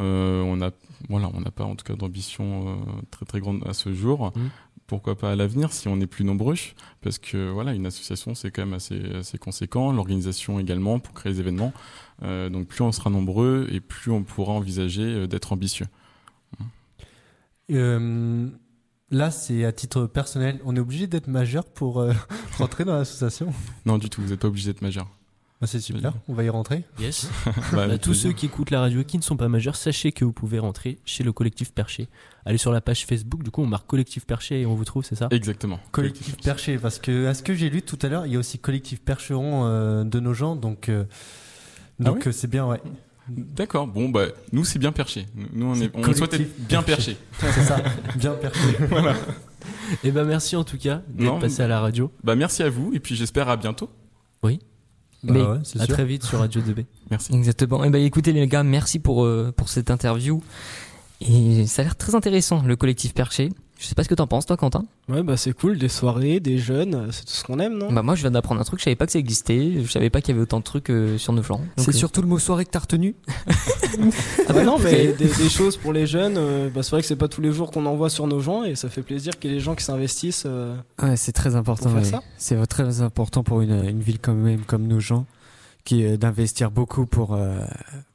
Euh, 0.00 0.42
on 0.42 0.60
a 0.60 0.70
voilà, 1.08 1.30
on 1.34 1.40
n'a 1.40 1.50
pas 1.50 1.64
en 1.64 1.74
tout 1.74 1.84
cas 1.84 1.94
d'ambition 1.94 2.68
euh, 2.68 2.74
très 3.10 3.24
très 3.24 3.40
grande 3.40 3.62
à 3.66 3.72
ce 3.72 3.92
jour. 3.92 4.32
Mhm. 4.36 4.50
Pourquoi 4.86 5.18
pas 5.18 5.32
à 5.32 5.36
l'avenir 5.36 5.72
si 5.72 5.88
on 5.88 6.00
est 6.00 6.06
plus 6.06 6.24
nombreux 6.24 6.54
Parce 7.00 7.18
que 7.18 7.50
voilà, 7.50 7.74
une 7.74 7.86
association 7.86 8.34
c'est 8.34 8.52
quand 8.52 8.64
même 8.64 8.74
assez 8.74 9.00
assez 9.16 9.36
conséquent. 9.36 9.92
L'organisation 9.92 10.60
également 10.60 11.00
pour 11.00 11.12
créer 11.12 11.32
les 11.32 11.40
événements. 11.40 11.72
Euh, 12.22 12.48
donc 12.50 12.68
plus 12.68 12.82
on 12.82 12.92
sera 12.92 13.10
nombreux 13.10 13.66
et 13.72 13.80
plus 13.80 14.12
on 14.12 14.22
pourra 14.22 14.52
envisager 14.52 15.02
euh, 15.02 15.26
d'être 15.26 15.52
ambitieux. 15.52 15.86
Euh, 17.72 18.48
là, 19.10 19.30
c'est 19.30 19.64
à 19.64 19.72
titre 19.72 20.06
personnel. 20.06 20.60
On 20.64 20.74
est 20.76 20.80
obligé 20.80 21.06
d'être 21.06 21.28
majeur 21.28 21.64
pour 21.64 22.00
euh, 22.00 22.12
rentrer 22.58 22.84
dans 22.84 22.96
l'association. 22.96 23.52
Non 23.84 23.98
du 23.98 24.08
tout, 24.10 24.22
vous 24.22 24.28
n'êtes 24.30 24.40
pas 24.40 24.48
obligé 24.48 24.72
d'être 24.72 24.82
majeur. 24.82 25.06
Bah, 25.58 25.66
c'est 25.66 25.80
super. 25.80 26.12
On 26.28 26.34
va 26.34 26.44
y 26.44 26.50
rentrer. 26.50 26.84
Yes. 27.00 27.30
Bah, 27.72 27.88
Bah, 27.88 27.96
tous 27.96 28.10
plaisir. 28.10 28.28
ceux 28.28 28.32
qui 28.34 28.44
écoutent 28.44 28.70
la 28.70 28.80
radio 28.80 29.00
et 29.00 29.04
qui 29.06 29.16
ne 29.16 29.22
sont 29.22 29.38
pas 29.38 29.48
majeurs, 29.48 29.74
sachez 29.76 30.12
que 30.12 30.22
vous 30.24 30.32
pouvez 30.34 30.58
rentrer 30.58 30.98
chez 31.06 31.24
le 31.24 31.32
collectif 31.32 31.72
Perché. 31.72 32.08
Allez 32.44 32.58
sur 32.58 32.72
la 32.72 32.82
page 32.82 33.06
Facebook, 33.06 33.42
du 33.42 33.50
coup 33.50 33.62
on 33.62 33.66
marque 33.66 33.86
collectif 33.86 34.26
Perché 34.26 34.60
et 34.60 34.66
on 34.66 34.74
vous 34.74 34.84
trouve, 34.84 35.02
c'est 35.04 35.14
ça? 35.14 35.28
Exactement. 35.30 35.80
Collectif 35.92 36.36
Perché, 36.36 36.76
parce 36.76 36.98
que 36.98 37.26
à 37.26 37.32
ce 37.32 37.42
que 37.42 37.54
j'ai 37.54 37.70
lu 37.70 37.80
tout 37.80 37.98
à 38.02 38.08
l'heure, 38.08 38.26
il 38.26 38.32
y 38.34 38.36
a 38.36 38.38
aussi 38.38 38.58
collectif 38.58 39.00
Percheron 39.00 39.64
euh, 39.64 40.04
de 40.04 40.20
nos 40.20 40.34
gens, 40.34 40.56
donc 40.56 40.90
euh, 40.90 41.04
donc 42.00 42.16
oui? 42.16 42.22
euh, 42.26 42.32
c'est 42.32 42.50
bien, 42.50 42.66
ouais. 42.66 42.82
D'accord. 43.28 43.86
Bon, 43.86 44.08
bah, 44.08 44.26
nous, 44.52 44.64
c'est 44.64 44.78
bien 44.78 44.92
perché. 44.92 45.26
Nous, 45.52 45.66
on, 45.66 45.74
est, 45.74 45.90
on 45.94 46.00
collectif 46.02 46.26
souhaite 46.28 46.34
être 46.40 46.66
bien 46.68 46.82
perché. 46.82 47.16
C'est 47.38 47.62
ça, 47.62 47.82
bien 48.16 48.32
perché. 48.32 48.60
Et 50.04 50.10
ben 50.12 50.24
merci 50.24 50.54
en 50.56 50.62
tout 50.64 50.78
cas 50.78 51.02
d'être 51.08 51.38
passé 51.40 51.62
à 51.62 51.68
la 51.68 51.80
radio. 51.80 52.10
Bah, 52.22 52.36
merci 52.36 52.62
à 52.62 52.70
vous, 52.70 52.92
et 52.94 53.00
puis 53.00 53.16
j'espère 53.16 53.48
à 53.48 53.56
bientôt. 53.56 53.90
Bah 55.22 55.32
Mais- 55.34 55.42
ouais, 55.42 55.58
c'est 55.64 55.80
À 55.80 55.86
sûr. 55.86 55.94
très 55.94 56.04
vite 56.04 56.22
sur 56.24 56.38
Radio 56.38 56.60
2B. 56.60 56.84
Merci. 57.10 57.34
Exactement. 57.34 57.82
Et 57.82 57.90
ben 57.90 58.00
écoutez 58.00 58.32
les 58.32 58.46
gars, 58.46 58.62
merci 58.62 59.00
pour 59.00 59.24
euh, 59.24 59.52
pour 59.56 59.68
cette 59.70 59.90
interview. 59.90 60.40
Et 61.20 61.66
ça 61.66 61.82
a 61.82 61.84
l'air 61.86 61.96
très 61.96 62.14
intéressant 62.14 62.62
le 62.62 62.76
collectif 62.76 63.12
Perché. 63.14 63.48
Je 63.78 63.84
sais 63.86 63.94
pas 63.94 64.02
ce 64.04 64.08
que 64.08 64.14
t'en 64.14 64.26
penses, 64.26 64.46
toi, 64.46 64.56
Quentin. 64.56 64.86
Ouais, 65.08 65.22
bah 65.22 65.36
c'est 65.36 65.52
cool, 65.52 65.78
des 65.78 65.88
soirées, 65.90 66.40
des 66.40 66.56
jeunes, 66.56 67.08
c'est 67.12 67.26
tout 67.26 67.32
ce 67.32 67.44
qu'on 67.44 67.58
aime, 67.58 67.76
non? 67.76 67.92
Bah 67.92 68.02
moi, 68.02 68.14
je 68.14 68.22
viens 68.22 68.30
d'apprendre 68.30 68.58
un 68.60 68.64
truc. 68.64 68.78
Je 68.80 68.84
savais 68.84 68.96
pas 68.96 69.04
que 69.04 69.12
ça 69.12 69.18
existait. 69.18 69.82
Je 69.84 69.90
savais 69.90 70.08
pas 70.08 70.22
qu'il 70.22 70.30
y 70.30 70.32
avait 70.32 70.42
autant 70.42 70.58
de 70.60 70.64
trucs 70.64 70.88
euh, 70.90 71.18
sur 71.18 71.34
nos 71.34 71.42
flancs. 71.42 71.58
Donc, 71.58 71.84
C'est 71.84 71.90
euh, 71.94 71.98
surtout 71.98 72.22
le 72.22 72.26
mot 72.26 72.38
soirée 72.38 72.64
que 72.64 72.70
t'as 72.70 72.78
retenu? 72.78 73.14
Ah 74.48 74.52
bah 74.52 74.62
non, 74.64 74.78
mais 74.78 75.12
des, 75.12 75.26
des 75.26 75.48
choses 75.48 75.76
pour 75.76 75.92
les 75.92 76.06
jeunes, 76.06 76.36
euh, 76.36 76.68
bah 76.68 76.82
c'est 76.82 76.90
vrai 76.90 77.00
que 77.00 77.06
c'est 77.06 77.16
pas 77.16 77.28
tous 77.28 77.40
les 77.40 77.52
jours 77.52 77.70
qu'on 77.70 77.86
en 77.86 77.96
voit 77.96 78.10
sur 78.10 78.26
nos 78.26 78.40
gens 78.40 78.62
et 78.64 78.74
ça 78.74 78.88
fait 78.88 79.02
plaisir 79.02 79.38
qu'il 79.38 79.50
y 79.50 79.54
ait 79.54 79.56
des 79.56 79.62
gens 79.62 79.74
qui 79.74 79.84
s'investissent. 79.84 80.44
euh, 80.46 80.76
Ouais, 81.02 81.16
c'est 81.16 81.32
très 81.32 81.56
important. 81.56 81.90
Ouais. 81.92 82.04
ça 82.04 82.22
C'est 82.36 82.64
très 82.66 83.00
important 83.00 83.42
pour 83.42 83.60
une, 83.62 83.84
une 83.88 84.00
ville 84.00 84.18
quand 84.20 84.34
même 84.34 84.60
comme 84.66 84.86
nos 84.86 85.00
gens, 85.00 85.24
qui 85.86 86.04
euh, 86.04 86.18
d'investir 86.18 86.70
beaucoup 86.70 87.06
pour 87.06 87.32
euh, 87.32 87.64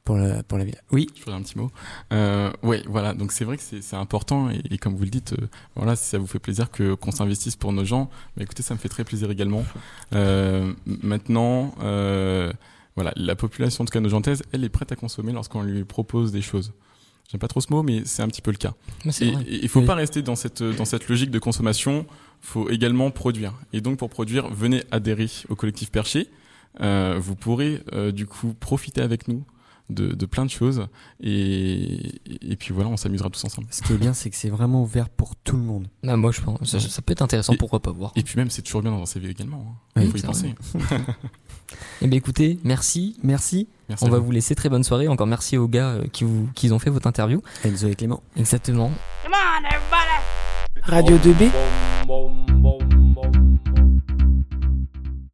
pour 0.03 0.17
la 0.17 0.43
pour 0.43 0.57
la 0.59 0.65
ville. 0.65 0.79
Oui. 0.91 1.07
Je 1.15 1.21
ferai 1.21 1.35
un 1.35 1.41
petit 1.41 1.57
mot. 1.57 1.71
Euh, 2.13 2.51
ouais, 2.61 2.83
voilà. 2.87 3.13
Donc 3.15 3.31
c'est 3.31 3.45
vrai 3.45 3.57
que 3.57 3.63
c'est 3.63 3.81
c'est 3.81 3.95
important 3.95 4.49
et, 4.51 4.61
et 4.69 4.77
comme 4.77 4.95
vous 4.95 5.03
le 5.05 5.09
dites, 5.09 5.33
euh, 5.33 5.47
voilà, 5.75 5.95
si 5.95 6.07
ça 6.07 6.19
vous 6.19 6.27
fait 6.27 6.37
plaisir 6.39 6.69
que 6.69 6.93
qu'on 6.93 7.11
s'investisse 7.11 7.55
pour 7.55 7.73
nos 7.73 7.85
gens, 7.85 8.09
bah 8.37 8.43
écoutez, 8.43 8.61
ça 8.61 8.73
me 8.75 8.79
fait 8.79 8.89
très 8.89 9.03
plaisir 9.03 9.31
également. 9.31 9.63
Euh, 10.13 10.73
maintenant, 10.85 11.73
euh, 11.81 12.51
voilà, 12.95 13.13
la 13.15 13.35
population, 13.35 13.83
en 13.83 13.85
tout 13.85 13.91
cas 13.93 14.01
nos 14.01 14.09
gentaises, 14.09 14.43
elle 14.51 14.63
est 14.63 14.69
prête 14.69 14.91
à 14.91 14.95
consommer 14.95 15.31
lorsqu'on 15.31 15.63
lui 15.63 15.83
propose 15.85 16.31
des 16.31 16.41
choses. 16.41 16.73
J'aime 17.31 17.39
pas 17.39 17.47
trop 17.47 17.61
ce 17.61 17.71
mot, 17.71 17.81
mais 17.81 18.01
c'est 18.03 18.21
un 18.21 18.27
petit 18.27 18.41
peu 18.41 18.51
le 18.51 18.57
cas. 18.57 18.73
mais 19.05 19.13
c'est 19.13 19.27
Et 19.27 19.31
vrai. 19.31 19.43
et 19.47 19.63
il 19.63 19.69
faut 19.69 19.79
Oui. 19.79 19.85
pas 19.85 19.95
rester 19.95 20.21
dans 20.21 20.35
cette 20.35 20.61
dans 20.61 20.83
cette 20.83 21.07
logique 21.07 21.31
de 21.31 21.39
consommation. 21.39 22.05
Faut 22.41 22.69
également 22.69 23.09
produire. 23.11 23.53
Et 23.71 23.79
donc 23.79 23.97
pour 23.99 24.09
produire, 24.09 24.49
venez 24.53 24.83
adhérer 24.91 25.29
au 25.47 25.55
collectif 25.55 25.89
Perché. 25.91 26.27
Euh, 26.79 27.17
vous 27.19 27.35
pourrez 27.35 27.83
euh, 27.93 28.11
du 28.11 28.25
coup 28.25 28.53
profiter 28.53 29.01
avec 29.01 29.27
nous 29.27 29.43
de, 29.89 30.13
de 30.15 30.25
plein 30.25 30.45
de 30.45 30.49
choses 30.49 30.87
et, 31.21 32.21
et 32.25 32.55
puis 32.55 32.73
voilà, 32.73 32.89
on 32.89 32.95
s'amusera 32.95 33.29
tous 33.29 33.43
ensemble. 33.43 33.67
Ce 33.71 33.81
qui 33.81 33.91
est 33.91 33.97
bien, 33.97 34.13
c'est 34.13 34.29
que 34.29 34.37
c'est 34.37 34.49
vraiment 34.49 34.81
ouvert 34.83 35.09
pour 35.09 35.35
tout 35.35 35.57
le 35.57 35.63
monde. 35.63 35.87
Bah, 36.01 36.15
moi, 36.15 36.31
je 36.31 36.39
pense. 36.39 36.63
Ça, 36.63 36.79
ça 36.79 37.01
peut 37.01 37.11
être 37.11 37.21
intéressant. 37.21 37.51
Et- 37.53 37.57
pourquoi 37.57 37.81
pas 37.81 37.91
voir. 37.91 38.13
Et 38.15 38.23
puis 38.23 38.35
même, 38.37 38.49
c'est 38.49 38.61
toujours 38.61 38.81
bien 38.83 38.91
dans 38.91 39.01
un 39.01 39.05
CV 39.05 39.29
également. 39.29 39.65
hein. 39.69 39.75
Oui, 39.97 40.03
Il 40.05 40.11
faut 40.11 40.17
y 40.17 40.21
penser. 40.21 40.55
Eh 42.01 42.07
bien, 42.07 42.17
écoutez, 42.17 42.57
merci. 42.63 43.17
Merci 43.23 43.67
Merci. 43.89 44.05
On 44.05 44.09
va 44.09 44.19
vous. 44.19 44.25
vous 44.27 44.31
laisser 44.31 44.55
très 44.55 44.69
bonne 44.69 44.83
soirée. 44.85 45.07
Encore 45.09 45.27
merci 45.27 45.57
aux 45.57 45.67
gars 45.67 45.89
euh, 45.89 46.07
qui 46.07 46.23
vous 46.23 46.47
qui 46.55 46.71
ont 46.71 46.79
fait 46.79 46.89
votre 46.89 47.07
interview. 47.07 47.41
Enzo 47.65 47.87
et 47.89 47.95
Clément. 47.95 48.23
Exactement. 48.37 48.91
Come 49.23 49.33
on, 49.33 49.65
everybody. 49.65 50.81
Radio 50.83 51.17
2B 51.17 52.90